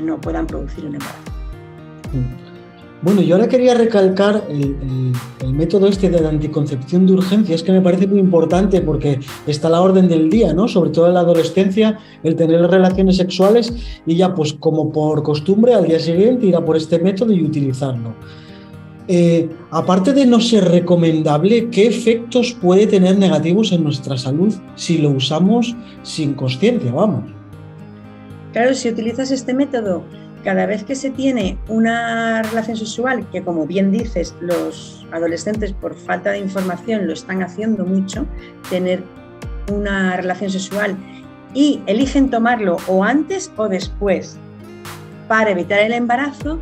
no 0.02 0.20
puedan 0.20 0.48
producir 0.48 0.86
un 0.86 0.96
embarazo. 0.96 1.32
Mm. 2.14 2.44
Bueno, 3.04 3.22
yo 3.22 3.36
ahora 3.36 3.50
quería 3.50 3.74
recalcar 3.74 4.48
el, 4.50 5.14
método 5.54 5.88
este 5.88 6.10
de 6.10 6.22
la 6.22 6.30
anticoncepción 6.30 7.06
de 7.06 7.12
urgencia, 7.12 7.54
es 7.54 7.62
que 7.62 7.74
me 7.74 7.82
parece 7.82 8.08
muy 8.08 8.20
importante 8.20 8.80
porque 8.80 9.20
está 9.46 9.68
a 9.68 9.72
la 9.72 9.82
orden 9.82 10.08
del 10.08 10.30
día, 10.30 10.54
¿no? 10.54 10.70
Sobre 10.70 10.92
todo 10.92 11.08
en 11.08 11.16
la 11.16 11.20
adolescencia, 11.20 12.00
el 12.24 12.38
tener 12.38 12.62
relaciones 12.62 13.18
sexuales 13.18 13.74
y 14.06 14.16
ya 14.16 14.34
pues 14.34 14.54
como 14.54 14.90
por 14.90 15.22
costumbre 15.22 15.74
al 15.74 15.86
día 15.86 16.00
siguiente 16.00 16.46
ir 16.46 16.56
a 16.56 16.64
por 16.64 16.78
este 16.78 16.98
método 16.98 17.34
y 17.34 17.44
utilizarlo. 17.44 18.14
Eh, 19.10 19.50
aparte 19.70 20.14
de 20.14 20.26
no 20.26 20.40
ser 20.40 20.64
recomendable, 20.70 21.70
¿qué 21.72 21.88
efectos 21.88 22.54
puede 22.54 22.88
tener 22.88 23.18
negativos 23.18 23.74
en 23.74 23.84
nuestra 23.84 24.18
salud 24.18 24.54
si 24.76 25.00
lo 25.00 25.10
usamos 25.10 25.76
sin 26.04 26.36
conciencia? 26.36 26.94
Vamos. 26.94 27.43
Claro, 28.54 28.74
si 28.76 28.88
utilizas 28.88 29.32
este 29.32 29.54
método 29.54 30.04
cada 30.44 30.66
vez 30.66 30.84
que 30.84 30.96
se 30.96 31.10
tiene 31.10 31.58
una 31.68 32.44
relación 32.44 32.78
sexual, 32.78 33.28
que 33.32 33.44
como 33.44 33.66
bien 33.66 33.92
dices, 33.92 34.36
los 34.42 35.06
adolescentes 35.12 35.74
por 35.74 35.96
falta 35.96 36.32
de 36.32 36.40
información 36.40 37.08
lo 37.08 37.14
están 37.14 37.42
haciendo 37.42 37.84
mucho, 37.84 38.28
tener 38.70 39.04
una 39.72 40.16
relación 40.18 40.52
sexual 40.52 40.96
y 41.54 41.82
eligen 41.88 42.30
tomarlo 42.30 42.78
o 42.88 43.04
antes 43.04 43.52
o 43.58 43.68
después 43.68 44.38
para 45.28 45.52
evitar 45.52 45.80
el 45.80 45.94
embarazo, 45.94 46.60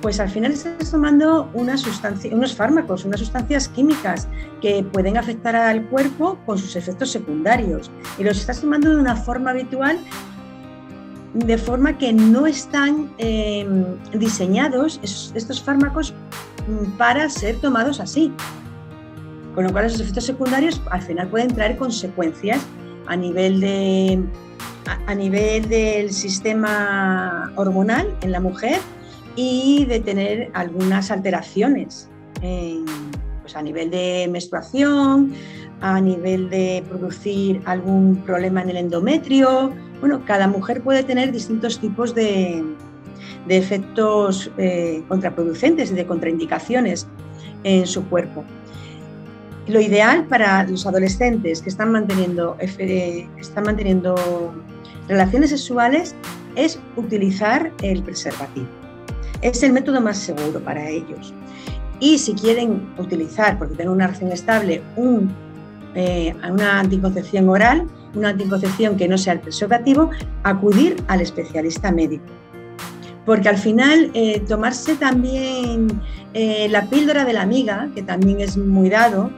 pues 0.00 0.18
al 0.18 0.30
final 0.30 0.52
estás 0.52 0.90
tomando 0.90 1.50
unos 1.54 2.56
fármacos, 2.56 3.04
unas 3.04 3.20
sustancias 3.20 3.68
químicas 3.68 4.26
que 4.60 4.84
pueden 4.92 5.16
afectar 5.16 5.54
al 5.54 5.84
cuerpo 5.86 6.38
con 6.46 6.58
sus 6.58 6.74
efectos 6.76 7.10
secundarios. 7.10 7.90
Y 8.16 8.24
los 8.24 8.38
estás 8.38 8.60
tomando 8.60 8.90
de 8.90 8.96
una 8.96 9.16
forma 9.16 9.50
habitual, 9.50 9.98
de 11.34 11.58
forma 11.58 11.98
que 11.98 12.12
no 12.12 12.46
están 12.46 13.12
em, 13.18 13.84
diseñados 14.12 15.00
estos 15.02 15.62
fármacos 15.62 16.14
para 16.96 17.28
ser 17.28 17.56
tomados 17.56 18.00
así. 18.00 18.32
Con 19.54 19.64
lo 19.64 19.72
cual 19.72 19.86
esos 19.86 20.00
efectos 20.00 20.24
secundarios 20.24 20.80
al 20.90 21.02
final 21.02 21.28
pueden 21.28 21.48
traer 21.48 21.76
consecuencias 21.76 22.64
a 23.06 23.16
nivel 23.16 23.60
de 23.60 24.22
a 25.06 25.14
nivel 25.14 25.68
del 25.68 26.12
sistema 26.12 27.52
hormonal 27.56 28.16
en 28.22 28.32
la 28.32 28.40
mujer 28.40 28.80
y 29.36 29.84
de 29.84 30.00
tener 30.00 30.50
algunas 30.54 31.10
alteraciones 31.10 32.08
pues 32.40 33.56
a 33.56 33.62
nivel 33.62 33.90
de 33.90 34.28
menstruación, 34.30 35.32
a 35.80 36.00
nivel 36.00 36.50
de 36.50 36.84
producir 36.88 37.62
algún 37.64 38.16
problema 38.16 38.62
en 38.62 38.70
el 38.70 38.76
endometrio. 38.76 39.72
Bueno, 40.00 40.22
cada 40.26 40.46
mujer 40.46 40.82
puede 40.82 41.02
tener 41.02 41.32
distintos 41.32 41.78
tipos 41.78 42.14
de, 42.14 42.64
de 43.46 43.56
efectos 43.56 44.50
eh, 44.58 45.02
contraproducentes 45.08 45.90
y 45.90 45.94
de 45.94 46.06
contraindicaciones 46.06 47.06
en 47.64 47.86
su 47.86 48.04
cuerpo. 48.08 48.44
Lo 49.66 49.80
ideal 49.80 50.24
para 50.26 50.64
los 50.64 50.86
adolescentes 50.86 51.60
que 51.60 51.68
están 51.68 51.92
manteniendo, 51.92 52.56
están 52.60 53.64
manteniendo 53.64 54.14
relaciones 55.08 55.50
sexuales 55.50 56.14
es 56.56 56.78
utilizar 56.96 57.72
el 57.82 58.02
preservativo. 58.02 58.66
Es 59.42 59.62
el 59.62 59.72
método 59.72 60.00
más 60.00 60.18
seguro 60.18 60.60
para 60.60 60.88
ellos. 60.88 61.34
Y 62.00 62.18
si 62.18 62.34
quieren 62.34 62.88
utilizar, 62.98 63.58
porque 63.58 63.74
tienen 63.74 63.92
una 63.92 64.06
relación 64.06 64.32
estable, 64.32 64.82
un, 64.96 65.30
eh, 65.94 66.34
una 66.50 66.80
anticoncepción 66.80 67.48
oral, 67.48 67.86
una 68.14 68.30
anticoncepción 68.30 68.96
que 68.96 69.08
no 69.08 69.18
sea 69.18 69.34
el 69.34 69.40
preservativo, 69.40 70.10
acudir 70.42 70.96
al 71.08 71.20
especialista 71.20 71.90
médico. 71.92 72.24
Porque 73.24 73.48
al 73.48 73.58
final 73.58 74.10
eh, 74.14 74.40
tomarse 74.48 74.94
también 74.94 76.00
eh, 76.34 76.68
la 76.70 76.86
píldora 76.86 77.24
de 77.24 77.34
la 77.34 77.42
amiga, 77.42 77.90
que 77.94 78.02
también 78.02 78.40
es 78.40 78.56
muy 78.56 78.88
dado, 78.88 79.30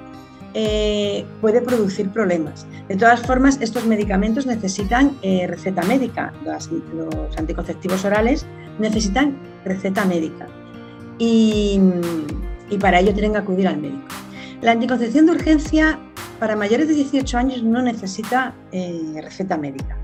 puede 1.41 1.61
producir 1.61 2.11
problemas. 2.11 2.67
De 2.89 2.97
todas 2.97 3.21
formas, 3.21 3.59
estos 3.61 3.87
medicamentos 3.87 4.47
necesitan 4.47 5.17
receta 5.23 5.83
médica. 5.83 6.33
los 6.45 7.39
anticonceptivos 7.39 8.05
orales 8.05 8.47
necesitan 8.81 9.37
receta 9.65 10.05
médica. 10.05 10.49
Y, 11.19 11.79
y 12.69 12.79
para 12.79 12.99
ello 12.99 13.13
tienen 13.13 13.33
que 13.33 13.39
acudir 13.39 13.69
al 13.69 13.79
médico. 13.79 14.03
La 14.63 14.73
anticoncepción 14.73 15.27
de 15.27 15.33
urgencia 15.33 15.99
para 16.41 16.57
mayores 16.57 16.89
de 16.89 16.95
18 16.95 17.39
años 17.39 17.63
no 17.63 17.83
necesita 17.83 18.55
eh, 18.73 19.21
receta 19.23 19.59
médica. 19.59 19.97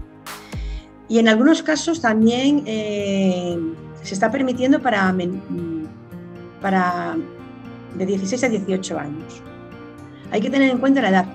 Y 1.09 1.19
en 1.19 1.29
algunos 1.29 1.63
casos 1.63 2.01
también 2.03 2.63
eh, 2.67 3.59
se 4.03 4.15
está 4.15 4.31
permitiendo 4.31 4.81
para, 4.81 5.15
para 6.61 7.17
de 7.97 8.07
16 8.07 8.45
a 8.45 8.49
18 8.51 8.99
años. 8.99 9.43
Hay 10.31 10.43
que 10.43 10.51
tener 10.51 10.71
en 10.71 10.79
cuenta 10.79 11.01
la 11.01 11.09
edad. 11.09 11.27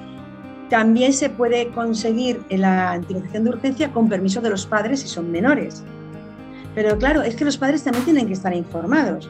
También 0.70 1.14
se 1.14 1.30
puede 1.30 1.70
conseguir 1.70 2.46
la 2.50 2.92
anticoncepción 2.92 3.44
de 3.46 3.50
urgencia 3.50 3.92
con 3.92 4.08
permiso 4.08 4.40
de 4.40 4.52
los 4.52 4.68
padres 4.68 5.00
si 5.00 5.08
son 5.08 5.32
menores. 5.32 5.84
Pero 6.76 6.98
claro, 6.98 7.24
es 7.24 7.36
que 7.36 7.44
los 7.44 7.58
padres 7.58 7.84
también 7.84 8.06
tienen 8.06 8.28
que 8.28 8.34
estar 8.34 8.54
informados 8.54 9.30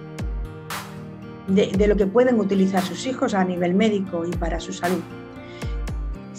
de, 1.48 1.88
lo 1.88 1.96
que 1.96 2.08
pueden 2.08 2.40
utilizar 2.40 2.84
sus 2.84 3.06
hijos 3.08 3.34
a 3.34 3.44
nivel 3.44 3.74
médico 3.74 4.26
y 4.26 4.32
para 4.32 4.60
su 4.60 4.74
salud. 4.74 5.02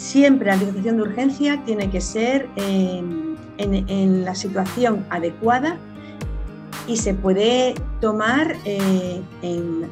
Siempre 0.02 0.48
la 0.48 0.54
anticoncepción 0.54 0.96
de 0.96 1.02
urgencia 1.02 1.62
tiene 1.64 1.88
que 1.88 2.00
ser 2.00 2.48
en, 2.56 4.24
la 4.24 4.34
situación 4.34 5.06
adecuada 5.10 5.76
y 6.88 6.96
se 6.96 7.14
puede 7.14 7.74
tomar 8.00 8.56
eh, 8.64 9.20
en 9.42 9.84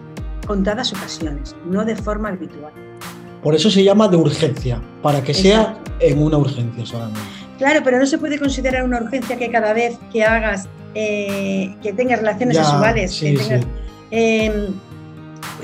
contadas 0.48 0.92
ocasiones, 0.92 1.54
no 1.64 1.84
de 1.84 1.94
forma 1.94 2.30
habitual. 2.30 2.72
Por 3.40 3.54
eso 3.54 3.70
se 3.70 3.84
llama 3.84 4.08
de 4.08 4.16
urgencia, 4.16 4.82
para 5.00 5.22
que 5.22 5.32
sea 5.32 5.78
en 6.00 6.20
una 6.20 6.38
urgencia 6.38 6.84
solamente. 6.84 7.20
Claro, 7.58 7.80
pero 7.84 8.00
no 8.00 8.06
se 8.06 8.18
puede 8.18 8.36
considerar 8.40 8.82
una 8.82 9.00
urgencia 9.00 9.36
que 9.36 9.48
cada 9.48 9.72
vez 9.72 9.96
que 10.12 10.24
hagas, 10.24 10.68
eh, 10.96 11.76
que 11.80 11.92
tengas 11.92 12.18
relaciones 12.18 12.56
sexuales, 12.56 13.22
em, 14.10 14.74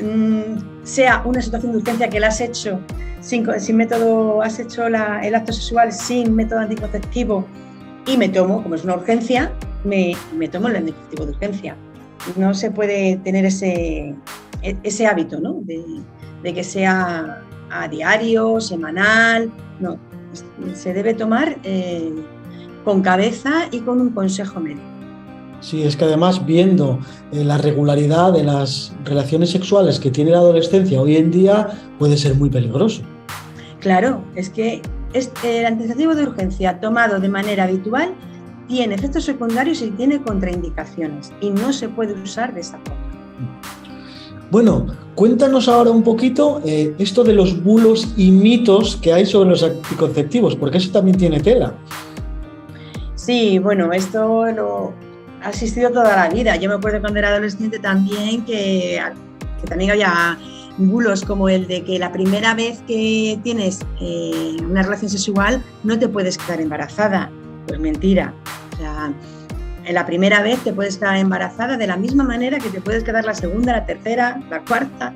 Mm, 0.00 0.84
sea 0.84 1.22
una 1.24 1.40
situación 1.40 1.72
de 1.72 1.78
urgencia 1.78 2.08
que 2.08 2.20
la 2.20 2.28
has 2.28 2.40
hecho 2.40 2.80
sin, 3.26 3.76
método, 3.76 4.40
has 4.40 4.58
hecho 4.60 4.86
el 4.86 4.94
acto 5.34 5.52
sexual 5.52 5.92
sin 5.92 6.34
método 6.34 6.60
anticonceptivo 6.60 7.44
y 8.06 8.16
me 8.16 8.28
tomo, 8.28 8.62
como 8.62 8.76
es 8.76 8.84
una 8.84 8.94
urgencia, 8.94 9.52
me, 9.84 10.16
tomo 10.50 10.68
el 10.68 10.76
anticonceptivo 10.76 11.26
de 11.26 11.32
urgencia. 11.32 11.76
No 12.36 12.54
se 12.54 12.70
puede 12.70 13.16
tener 13.24 13.44
ese, 13.44 14.14
e, 14.62 14.76
ese 14.82 15.06
hábito, 15.06 15.40
¿no? 15.40 15.58
De, 15.62 15.82
de 16.42 16.54
que 16.54 16.62
sea 16.62 17.42
a 17.70 17.88
diario, 17.88 18.60
semanal, 18.60 19.50
no. 19.80 19.98
Se 20.74 20.92
debe 20.92 21.14
tomar 21.14 21.58
eh, 21.64 22.12
con 22.84 23.02
cabeza 23.02 23.68
y 23.72 23.80
con 23.80 24.00
un 24.00 24.10
consejo 24.10 24.60
médico. 24.60 24.82
Sí, 25.60 25.82
es 25.82 25.96
que 25.96 26.04
además 26.04 26.46
viendo 26.46 27.00
eh, 27.32 27.42
la 27.42 27.58
regularidad 27.58 28.32
de 28.32 28.44
las 28.44 28.92
relaciones 29.04 29.50
sexuales 29.50 29.98
que 29.98 30.10
tiene 30.10 30.30
la 30.30 30.38
adolescencia 30.38 31.00
hoy 31.00 31.16
en 31.16 31.32
día 31.32 31.68
puede 31.98 32.16
ser 32.16 32.36
muy 32.36 32.50
peligroso. 32.50 33.02
Claro, 33.86 34.20
es 34.34 34.50
que 34.50 34.82
el 35.44 35.64
anticonceptivo 35.64 36.16
de 36.16 36.24
urgencia 36.24 36.80
tomado 36.80 37.20
de 37.20 37.28
manera 37.28 37.62
habitual 37.62 38.14
tiene 38.66 38.96
efectos 38.96 39.22
secundarios 39.22 39.80
y 39.80 39.92
tiene 39.92 40.20
contraindicaciones 40.20 41.32
y 41.40 41.50
no 41.50 41.72
se 41.72 41.88
puede 41.88 42.20
usar 42.20 42.52
de 42.52 42.62
esa 42.62 42.78
forma. 42.78 43.00
Bueno, 44.50 44.86
cuéntanos 45.14 45.68
ahora 45.68 45.90
un 45.90 46.02
poquito 46.02 46.60
eh, 46.64 46.96
esto 46.98 47.22
de 47.22 47.34
los 47.34 47.62
bulos 47.62 48.12
y 48.16 48.32
mitos 48.32 48.96
que 48.96 49.12
hay 49.12 49.24
sobre 49.24 49.50
los 49.50 49.62
anticonceptivos, 49.62 50.56
porque 50.56 50.78
eso 50.78 50.90
también 50.90 51.16
tiene 51.16 51.38
tela. 51.38 51.72
Sí, 53.14 53.60
bueno, 53.60 53.92
esto 53.92 54.46
lo, 54.50 54.94
ha 55.44 55.50
existido 55.50 55.90
toda 55.90 56.16
la 56.16 56.28
vida. 56.28 56.56
Yo 56.56 56.68
me 56.68 56.74
acuerdo 56.74 57.00
cuando 57.02 57.20
era 57.20 57.28
adolescente 57.28 57.78
también 57.78 58.44
que, 58.44 59.00
también 59.68 59.92
había 59.92 60.36
bulos 60.78 61.24
como 61.24 61.48
el 61.48 61.66
de 61.66 61.82
que 61.82 61.98
la 61.98 62.12
primera 62.12 62.54
vez 62.54 62.82
que 62.86 63.38
tienes 63.42 63.80
eh, 64.00 64.56
una 64.62 64.82
relación 64.82 65.10
sexual 65.10 65.62
no 65.84 65.98
te 65.98 66.08
puedes 66.08 66.38
quedar 66.38 66.60
embarazada. 66.60 67.30
Pues 67.66 67.80
mentira. 67.80 68.32
O 68.72 68.76
sea, 68.76 69.12
la 69.90 70.06
primera 70.06 70.42
vez 70.42 70.58
te 70.60 70.72
puedes 70.72 70.98
quedar 70.98 71.16
embarazada 71.16 71.76
de 71.76 71.86
la 71.86 71.96
misma 71.96 72.24
manera 72.24 72.58
que 72.58 72.68
te 72.68 72.80
puedes 72.80 73.04
quedar 73.04 73.24
la 73.24 73.34
segunda, 73.34 73.72
la 73.72 73.86
tercera, 73.86 74.40
la 74.50 74.60
cuarta. 74.60 75.14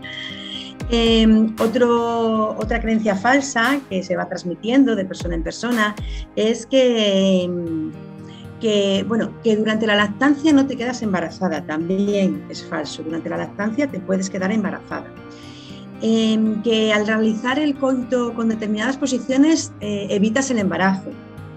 Otro, 1.61 2.57
otra 2.59 2.81
creencia 2.81 3.15
falsa 3.15 3.79
que 3.89 4.03
se 4.03 4.17
va 4.17 4.29
transmitiendo 4.29 4.97
de 4.97 5.05
persona 5.05 5.37
en 5.37 5.45
persona 5.45 5.95
es 6.35 6.67
que 6.67 7.45
em, 7.45 7.93
que, 8.61 9.05
bueno, 9.09 9.33
que 9.43 9.57
durante 9.57 9.87
la 9.87 9.97
lactancia 9.97 10.53
no 10.53 10.67
te 10.67 10.77
quedas 10.77 11.03
embarazada, 11.03 11.65
también 11.65 12.45
es 12.51 12.63
falso. 12.63 13.03
Durante 13.03 13.29
la 13.29 13.39
lactancia 13.39 13.87
te 13.89 13.99
puedes 13.99 14.31
quedar 14.31 14.53
embarazada. 14.53 15.07
Em, 16.03 16.63
que 16.63 16.93
al 16.95 17.07
realizar 17.07 17.59
el 17.59 17.75
coito 17.77 18.33
con 18.33 18.49
determinadas 18.49 18.97
posiciones 18.97 19.73
eh, 19.81 20.07
evitas 20.09 20.51
el 20.51 20.59
embarazo. 20.59 21.11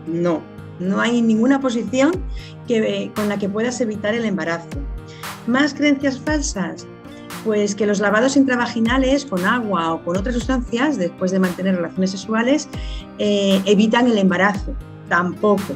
No, 0.06 0.42
no 0.80 1.00
hay 1.00 1.22
ninguna 1.22 1.62
posición 1.62 2.12
que, 2.68 3.10
con 3.16 3.30
la 3.30 3.38
que 3.38 3.48
puedas 3.48 3.80
evitar 3.80 4.14
el 4.16 4.26
embarazo. 4.26 4.68
Más 5.48 5.74
creencias 5.74 6.20
falsas, 6.20 6.86
pues 7.46 7.74
que 7.74 7.86
los 7.86 8.02
lavados 8.02 8.36
intravaginales 8.36 9.26
con 9.26 9.46
agua 9.46 9.94
o 9.94 10.04
con 10.04 10.18
otras 10.18 10.36
sustancias 10.36 10.98
después 10.98 11.32
de 11.32 11.40
mantener 11.40 11.76
relaciones 11.76 12.12
sexuales 12.12 12.68
eh, 13.20 13.62
evitan 13.66 14.08
el 14.08 14.18
embarazo. 14.18 14.74
Tampoco. 15.08 15.74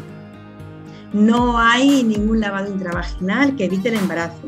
No 1.13 1.57
hay 1.57 2.03
ningún 2.03 2.41
lavado 2.41 2.69
intravaginal 2.69 3.55
que 3.55 3.65
evite 3.65 3.89
el 3.89 3.95
embarazo. 3.95 4.41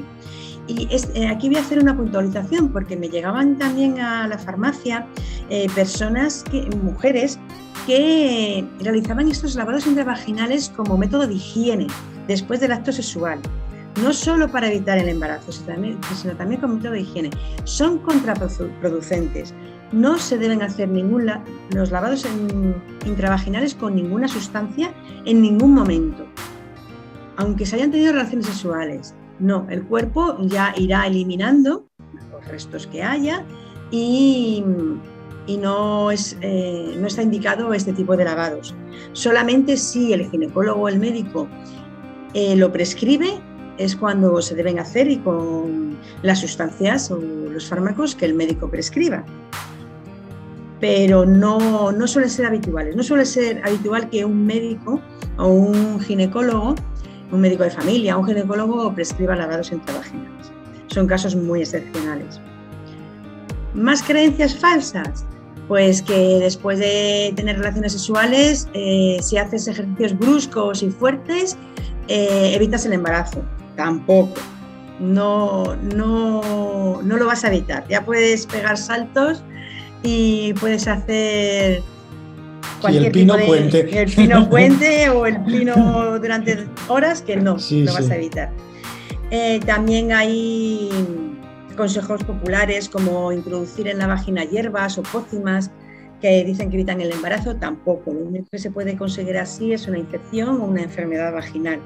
Y 0.70 0.88
eh, 0.92 1.28
aquí 1.28 1.50
voy 1.50 1.58
a 1.58 1.62
hacer 1.62 1.80
una 1.80 1.98
puntualización 1.98 2.70
porque 2.70 2.96
me 2.96 3.10
llegaban 3.10 3.58
también 3.58 4.00
a 4.00 4.28
la 4.28 4.38
farmacia 4.38 5.08
eh, 5.50 5.68
personas, 5.74 6.44
que, 6.44 6.70
mujeres, 6.84 7.40
que 7.88 8.64
realizaban 8.80 9.28
estos 9.30 9.56
lavados 9.56 9.88
intravaginales 9.88 10.70
como 10.70 10.96
método 10.96 11.26
de 11.26 11.34
higiene 11.34 11.88
después 12.28 12.60
del 12.60 12.72
acto 12.72 12.92
sexual. 12.92 13.40
No 14.04 14.14
solo 14.14 14.52
para 14.52 14.68
evitar 14.68 15.00
el 15.00 15.10
embarazo, 15.10 15.52
sino 15.52 16.36
también, 16.36 16.62
como 16.62 16.76
método 16.76 16.92
de 16.94 17.02
higiene. 17.02 17.32
Son 17.64 17.98
contraproducentes. 17.98 19.54
No 19.92 20.20
se 20.20 20.38
deben 20.38 20.62
hacer 20.62 20.88
ningún 20.88 21.32
los 21.72 21.90
lavados 21.90 22.28
intravaginales 23.08 23.74
con 23.74 23.96
ninguna 23.96 24.28
sustancia 24.28 24.94
en 25.26 25.42
ningún 25.42 25.74
momento 25.74 26.28
aunque 27.40 27.66
se 27.66 27.78
hayan 27.78 27.90
tenido 27.90 28.12
relaciones 28.12 28.48
sexuales. 28.48 29.16
No, 29.40 29.66
el 29.70 29.84
cuerpo 29.84 30.38
ya 30.42 30.74
irá 30.78 31.08
eliminando 31.08 31.88
los 32.32 32.46
restos 32.48 32.88
que 32.88 33.04
haya 33.04 33.46
y, 33.92 34.64
no, 35.60 36.12
es, 36.12 36.38
eh, 36.42 36.96
no 37.00 37.08
está 37.08 37.24
indicado 37.24 37.74
este 37.74 37.94
tipo 37.94 38.16
de 38.18 38.26
lavados. 38.26 38.76
Solamente 39.14 39.78
si 39.78 40.14
el 40.14 40.30
ginecólogo 40.30 40.82
o 40.82 40.88
el 40.90 41.00
médico 41.00 41.48
eh, 42.34 42.56
lo 42.56 42.72
prescribe 42.72 43.40
es 43.78 43.96
cuando 43.96 44.42
se 44.42 44.56
deben 44.56 44.78
hacer 44.78 45.10
y 45.10 45.18
con 45.18 45.98
las 46.22 46.42
sustancias 46.42 47.10
o 47.10 47.18
los 47.18 47.68
fármacos 47.68 48.14
que 48.14 48.26
el 48.26 48.34
médico 48.34 48.70
prescriba. 48.70 49.24
Pero 50.82 51.26
no, 51.26 51.92
no 51.92 52.08
suelen 52.08 52.30
ser 52.30 52.46
habituales. 52.46 52.96
No 52.96 53.04
suele 53.04 53.26
ser 53.26 53.62
habitual 53.66 54.10
que 54.10 54.26
un 54.26 54.46
médico 54.46 55.02
o 55.38 55.48
un 55.48 56.00
ginecólogo 56.02 56.76
un 57.32 57.42
médico 57.42 57.64
de 57.64 57.72
familia, 57.72 58.18
un 58.18 58.26
ginecólogo 58.26 58.94
prescriba 58.94 59.36
lavados 59.36 59.72
intravaginales. 59.72 60.52
Son 60.88 61.08
casos 61.08 61.36
muy 61.36 61.62
excepcionales. 61.62 62.40
¿Más 63.74 64.02
creencias 64.02 64.56
falsas? 64.56 65.26
Pues 65.68 66.02
que 66.02 66.40
después 66.40 66.80
de 66.80 67.32
tener 67.36 67.58
relaciones 67.58 67.92
sexuales, 67.94 68.68
eh, 68.74 69.20
si 69.22 69.38
haces 69.38 69.68
ejercicios 69.68 70.18
bruscos 70.18 70.82
y 70.82 70.90
fuertes, 70.90 71.58
eh, 72.08 72.54
evitas 72.56 72.86
el 72.86 72.94
embarazo. 72.94 73.44
tampoco. 73.76 74.42
No, 75.00 75.76
no, 75.96 77.02
no 77.02 77.18
lo 77.18 77.26
vas 77.28 77.46
a 77.46 77.48
evitar. 77.48 77.88
Ya 77.88 78.04
puedes 78.04 78.46
pegar 78.46 78.78
saltos 78.78 79.42
y 80.04 80.54
puedes 80.54 80.88
hacer 80.88 81.82
cualquier 82.80 83.06
el 83.06 83.12
pino 83.12 83.36
puente. 83.38 83.80
El 84.02 84.12
pino 84.12 84.50
puente 84.50 85.10
o 85.10 85.26
el 85.26 85.44
pino 85.44 86.20
durante 86.20 86.66
horas 86.88 87.22
que 87.22 87.36
no, 87.36 87.58
lo 87.58 87.94
vas 87.94 88.10
a 88.10 88.16
evitar. 88.16 88.52
Eh, 89.32 89.60
también 89.66 90.12
hay 90.12 90.90
consejos 91.76 92.24
populares 92.24 92.90
como 92.90 93.32
introducir 93.32 93.88
en 93.88 94.00
la 94.00 94.08
vagina 94.08 94.44
hierbas 94.44 94.98
o 94.98 95.04
pócimas 95.04 95.72
que 96.22 96.44
dicen 96.44 96.70
que 96.70 96.76
evitan 96.76 97.00
el 97.00 97.12
embarazo, 97.12 97.56
tampoco. 97.56 98.12
Lo 98.12 98.26
único 98.26 98.48
que 98.52 98.60
se 98.60 98.72
puede 98.72 98.98
conseguir 98.98 99.38
así 99.38 99.72
es 99.72 99.88
una 99.88 99.98
infección 99.98 100.62
o 100.62 100.66
una 100.66 100.82
enfermedad 100.82 101.32
vaginal. 101.34 101.80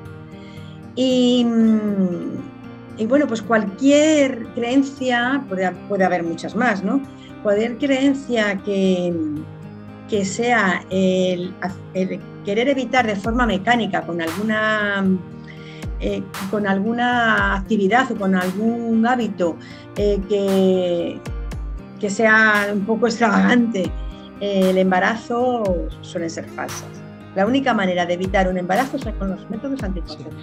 Y, 0.95 1.45
mm, 1.45 3.07
bueno, 3.07 3.27
pues 3.27 3.41
cualquier 3.41 4.47
creencia, 4.55 5.43
puede, 5.47 5.71
puede 5.87 6.03
haber 6.03 6.23
muchas 6.23 6.55
más, 6.55 6.83
¿no? 6.83 7.01
Cualquier 7.43 7.77
creencia 7.77 8.57
que, 8.63 9.13
que 10.13 10.25
sea 10.25 10.85
el, 10.91 11.51
querer 12.45 12.69
evitar 12.69 13.07
de 13.07 13.15
forma 13.15 13.47
mecánica 13.47 14.03
con 14.03 14.21
alguna 14.21 15.03
eh, 15.99 16.21
con 16.51 16.67
alguna 16.67 17.55
actividad 17.55 18.11
o 18.11 18.15
con 18.15 18.35
algún 18.35 19.03
hábito 19.07 19.57
eh, 19.97 20.19
que, 20.29 21.19
que, 21.99 22.09
sea 22.11 22.67
un 22.71 22.81
poco 22.81 23.07
extravagante, 23.07 23.89
eh, 24.39 24.69
el 24.69 24.77
embarazo 24.77 25.63
suelen 26.01 26.29
ser 26.29 26.45
falsas. 26.45 26.89
La 27.35 27.47
única 27.47 27.73
manera 27.73 28.05
de 28.05 28.13
evitar 28.13 28.47
un 28.47 28.59
embarazo 28.59 28.97
es 28.97 29.05
con 29.17 29.31
los 29.31 29.49
métodos 29.49 29.81
anticonceptivos. 29.81 30.35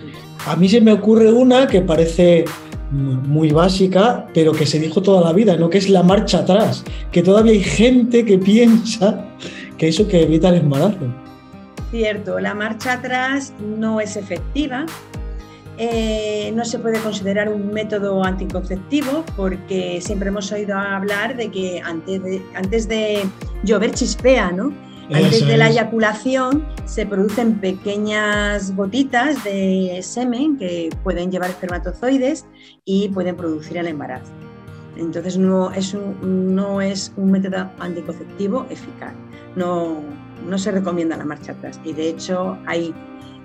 A 0.48 0.56
mí 0.56 0.68
se 0.68 0.80
me 0.80 0.92
ocurre 0.92 1.30
una 1.30 1.68
que 1.68 1.80
parece 1.80 2.44
muy 2.90 3.52
básica, 3.52 4.26
pero 4.35 4.50
que 4.50 4.66
se 4.66 4.80
dijo 4.80 5.00
toda 5.00 5.20
la 5.20 5.33
vida, 5.33 5.56
¿no? 5.56 5.70
Que 5.70 5.78
es 5.78 5.88
la 5.88 6.02
marcha 6.02 6.38
atrás. 6.38 6.83
Que 7.12 7.22
todavía 7.22 7.52
hay 7.52 7.62
gente 7.62 8.24
que 8.24 8.37
piensa 8.37 9.29
que 9.80 9.88
eso 9.88 10.06
que 10.06 10.22
evita 10.22 10.50
el 10.50 10.60
embarazo. 10.60 10.98
Cierto, 11.90 12.38
la 12.38 12.54
marcha 12.54 12.92
atrás 12.92 13.52
no 13.58 14.00
es 14.00 14.16
efectiva 14.16 14.86
eh, 15.82 16.52
no 16.54 16.66
se 16.66 16.78
puede 16.78 16.98
considerar 16.98 17.48
un 17.48 17.72
método 17.72 18.22
anticonceptivo 18.22 19.24
porque 19.34 19.98
siempre 20.02 20.28
hemos 20.28 20.52
oído 20.52 20.76
hablar 20.76 21.38
de 21.38 21.50
que 21.50 21.80
antes 21.82 22.22
de, 22.22 22.42
antes 22.54 22.86
de 22.86 23.22
llover 23.64 23.92
chispea, 23.92 24.52
¿no? 24.52 24.74
Antes 25.10 25.46
de 25.46 25.56
la 25.56 25.70
eyaculación 25.70 26.66
se 26.84 27.06
producen 27.06 27.58
pequeñas 27.60 28.76
gotitas 28.76 29.42
de 29.42 30.00
semen 30.02 30.58
que 30.58 30.90
pueden 31.02 31.32
llevar 31.32 31.48
espermatozoides 31.48 32.44
y 32.84 33.08
pueden 33.08 33.34
producir 33.34 33.78
el 33.78 33.86
embarazo. 33.86 34.30
Entonces 34.98 35.38
no 35.38 35.72
es 35.72 35.94
un, 35.94 36.54
no 36.54 36.82
es 36.82 37.10
un 37.16 37.30
método 37.30 37.70
anticonceptivo 37.78 38.66
eficaz. 38.68 39.14
No, 39.56 40.00
no 40.48 40.58
se 40.58 40.70
recomienda 40.70 41.16
la 41.16 41.24
marcha 41.24 41.52
atrás. 41.52 41.80
Y 41.84 41.92
de 41.92 42.08
hecho 42.08 42.56
hay 42.66 42.94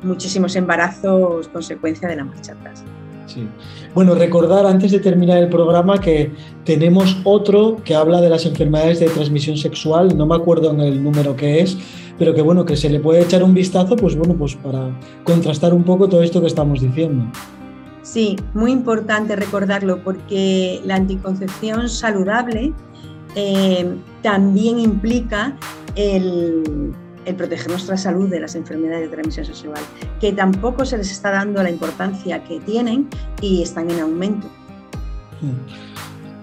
muchísimos 0.03 0.55
embarazos 0.55 1.47
consecuencia 1.49 2.07
de 2.07 2.15
la 2.17 2.25
marcha 2.25 2.53
atrás. 2.53 2.83
Sí. 3.27 3.47
Bueno, 3.95 4.13
recordar 4.13 4.65
antes 4.65 4.91
de 4.91 4.99
terminar 4.99 5.39
el 5.39 5.49
programa 5.49 5.99
que 5.99 6.31
tenemos 6.63 7.17
otro 7.23 7.77
que 7.83 7.95
habla 7.95 8.21
de 8.21 8.29
las 8.29 8.45
enfermedades 8.45 8.99
de 8.99 9.07
transmisión 9.07 9.57
sexual, 9.57 10.15
no 10.15 10.27
me 10.27 10.35
acuerdo 10.35 10.71
en 10.71 10.81
el 10.81 11.03
número 11.03 11.35
que 11.35 11.61
es, 11.61 11.77
pero 12.19 12.33
que 12.33 12.41
bueno, 12.41 12.65
que 12.65 12.77
se 12.77 12.89
le 12.89 12.99
puede 12.99 13.21
echar 13.21 13.43
un 13.43 13.53
vistazo, 13.53 13.95
pues 13.95 14.15
bueno, 14.15 14.35
pues 14.35 14.55
para 14.55 14.91
contrastar 15.23 15.73
un 15.73 15.83
poco 15.83 16.07
todo 16.07 16.21
esto 16.21 16.39
que 16.39 16.47
estamos 16.47 16.81
diciendo. 16.81 17.25
Sí, 18.03 18.35
muy 18.53 18.71
importante 18.71 19.35
recordarlo 19.35 20.03
porque 20.03 20.79
la 20.85 20.95
anticoncepción 20.95 21.89
saludable 21.89 22.71
eh, 23.35 23.95
también 24.21 24.79
implica 24.79 25.57
el 25.95 26.93
proteger 27.37 27.69
nuestra 27.69 27.97
salud 27.97 28.29
de 28.29 28.39
las 28.39 28.55
enfermedades 28.55 29.09
de 29.09 29.15
transmisión 29.15 29.45
sexual, 29.45 29.81
que 30.21 30.31
tampoco 30.31 30.85
se 30.85 30.97
les 30.97 31.11
está 31.11 31.31
dando 31.31 31.63
la 31.63 31.69
importancia 31.69 32.43
que 32.43 32.59
tienen 32.59 33.07
y 33.41 33.63
están 33.63 33.89
en 33.89 33.99
aumento. 33.99 34.47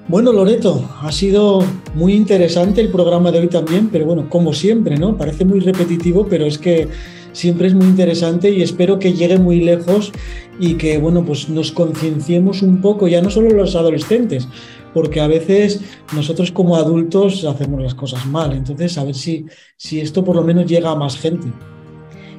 Bueno, 0.09 0.33
Loreto, 0.33 0.91
ha 1.01 1.12
sido 1.12 1.65
muy 1.95 2.15
interesante 2.15 2.81
el 2.81 2.91
programa 2.91 3.31
de 3.31 3.38
hoy 3.38 3.49
también, 3.49 3.88
pero 3.91 4.05
bueno, 4.05 4.29
como 4.29 4.53
siempre, 4.53 4.97
¿no? 4.97 5.17
Parece 5.17 5.45
muy 5.45 5.61
repetitivo, 5.61 6.27
pero 6.27 6.45
es 6.45 6.59
que 6.59 6.88
siempre 7.33 7.69
es 7.69 7.75
muy 7.75 7.87
interesante 7.87 8.51
y 8.51 8.62
espero 8.62 8.99
que 8.99 9.12
llegue 9.12 9.38
muy 9.38 9.61
lejos 9.61 10.12
y 10.59 10.75
que, 10.75 10.99
bueno, 10.99 11.25
pues 11.25 11.49
nos 11.49 11.71
concienciemos 11.73 12.62
un 12.62 12.81
poco, 12.81 13.07
ya 13.09 13.23
no 13.23 13.31
solo 13.31 13.51
los 13.51 13.77
adolescentes, 13.77 14.49
porque 14.94 15.20
a 15.20 15.26
veces 15.26 15.81
nosotros 16.14 16.52
como 16.52 16.76
adultos 16.76 17.44
hacemos 17.44 17.83
las 17.83 17.94
cosas 17.94 18.26
mal. 18.26 18.52
Entonces, 18.52 18.98
a 18.98 19.05
ver 19.05 19.14
si, 19.14 19.46
si 19.76 20.00
esto 20.00 20.24
por 20.24 20.37
lo 20.37 20.42
menos 20.42 20.66
llega 20.66 20.90
a 20.90 20.96
más 20.96 21.16
gente. 21.16 21.48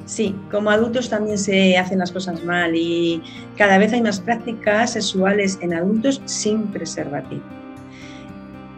Sí, 0.06 0.34
como 0.50 0.70
adultos 0.70 1.08
también 1.08 1.38
se 1.38 1.78
hacen 1.78 1.98
las 1.98 2.12
cosas 2.12 2.44
mal 2.44 2.76
y 2.76 3.22
cada 3.56 3.78
vez 3.78 3.92
hay 3.92 4.02
más 4.02 4.20
prácticas 4.20 4.92
sexuales 4.92 5.58
en 5.62 5.72
adultos 5.72 6.20
sin 6.26 6.64
preservativo. 6.64 7.42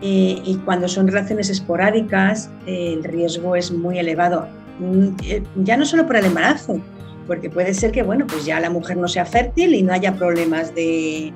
Eh, 0.03 0.41
y 0.45 0.57
cuando 0.65 0.87
son 0.89 1.09
relaciones 1.09 1.51
esporádicas, 1.51 2.51
el 2.67 3.03
riesgo 3.03 3.57
es 3.57 3.73
muy 3.73 3.99
elevado. 3.99 4.47
Mm, 4.79 5.09
eh, 5.25 5.43
ya 5.57 5.77
no 5.77 5.85
solo 5.85 6.07
por 6.07 6.17
el 6.17 6.27
embarazo, 6.27 6.81
porque 7.27 7.51
puede 7.51 7.75
ser 7.75 7.91
que 7.91 8.03
bueno, 8.03 8.27
pues 8.27 8.45
ya 8.45 8.61
la 8.61 8.71
mujer 8.71 8.97
no 8.97 9.09
sea 9.09 9.25
fértil 9.25 9.75
y 9.75 9.83
no 9.83 9.93
haya 9.93 10.15
problemas 10.15 10.75
de, 10.75 11.33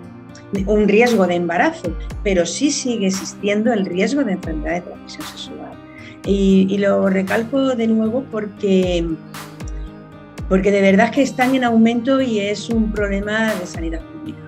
un 0.67 0.89
riesgo 0.89 1.27
de 1.27 1.37
embarazo, 1.37 1.95
pero 2.25 2.45
sí 2.47 2.71
sigue 2.71 3.07
existiendo 3.07 3.73
el 3.73 3.87
riesgo 3.87 4.25
de 4.25 4.33
enfermedad 4.33 4.75
de 4.75 4.81
transmisión 4.83 5.27
sexual. 5.27 5.71
Y, 6.27 6.77
lo 6.79 7.09
recalco 7.09 7.75
de 7.75 7.87
nuevo 7.87 8.25
porque, 8.31 9.07
porque 10.49 10.71
de 10.71 10.83
verdad 10.83 11.11
que 11.11 11.23
están 11.23 11.55
en 11.55 11.65
aumento 11.65 12.21
y 12.21 12.41
es 12.41 12.69
un 12.69 12.93
problema 12.93 13.55
de 13.55 13.67
sanidad 13.67 14.01
pública. 14.01 14.39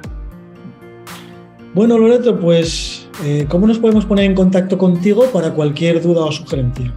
Bueno, 1.74 1.96
Loreto, 1.96 2.38
pues, 2.38 3.08
eh, 3.24 3.46
¿cómo 3.48 3.66
nos 3.66 3.78
podemos 3.78 4.04
poner 4.04 4.26
en 4.26 4.34
contacto 4.34 4.76
contigo 4.76 5.24
para 5.32 5.54
cualquier 5.54 6.02
duda 6.02 6.26
o 6.26 6.32
sugerencia? 6.32 6.92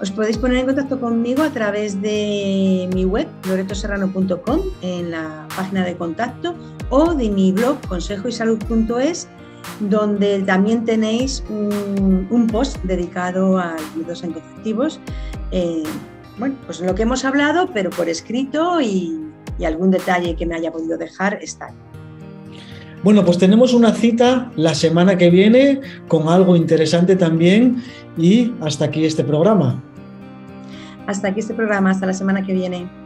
Os 0.00 0.10
podéis 0.10 0.36
poner 0.36 0.58
en 0.58 0.66
contacto 0.66 0.98
conmigo 0.98 1.42
a 1.42 1.50
través 1.50 2.00
de 2.02 2.88
mi 2.92 3.04
web, 3.04 3.28
loretoserrano.com, 3.46 4.60
en 4.82 5.10
la 5.12 5.46
página 5.54 5.84
de 5.84 5.96
contacto, 5.96 6.54
o 6.90 7.14
de 7.14 7.30
mi 7.30 7.52
blog, 7.52 7.80
consejoysalud.es, 7.86 9.28
donde 9.80 10.40
también 10.42 10.84
tenéis 10.84 11.44
un, 11.48 12.48
post 12.50 12.76
dedicado 12.82 13.58
a 13.58 13.76
métodos 13.96 14.24
anticonceptivos. 14.24 15.00
Eh, 15.52 15.84
bueno, 16.38 16.56
pues 16.66 16.80
lo 16.80 16.94
que 16.94 17.02
hemos 17.02 17.24
hablado, 17.24 17.70
pero 17.72 17.90
por 17.90 18.08
escrito 18.08 18.80
y, 18.80 19.20
y 19.58 19.64
algún 19.64 19.90
detalle 19.90 20.34
que 20.34 20.44
me 20.44 20.56
haya 20.56 20.72
podido 20.72 20.98
dejar 20.98 21.38
está. 21.40 21.72
Bueno, 23.04 23.22
pues 23.22 23.36
tenemos 23.36 23.74
una 23.74 23.92
cita 23.92 24.50
la 24.56 24.74
semana 24.74 25.18
que 25.18 25.28
viene 25.28 25.82
con 26.08 26.26
algo 26.28 26.56
interesante 26.56 27.16
también 27.16 27.82
y 28.16 28.54
hasta 28.62 28.86
aquí 28.86 29.04
este 29.04 29.22
programa. 29.22 29.82
Hasta 31.06 31.28
aquí 31.28 31.40
este 31.40 31.52
programa, 31.52 31.90
hasta 31.90 32.06
la 32.06 32.14
semana 32.14 32.46
que 32.46 32.54
viene. 32.54 33.03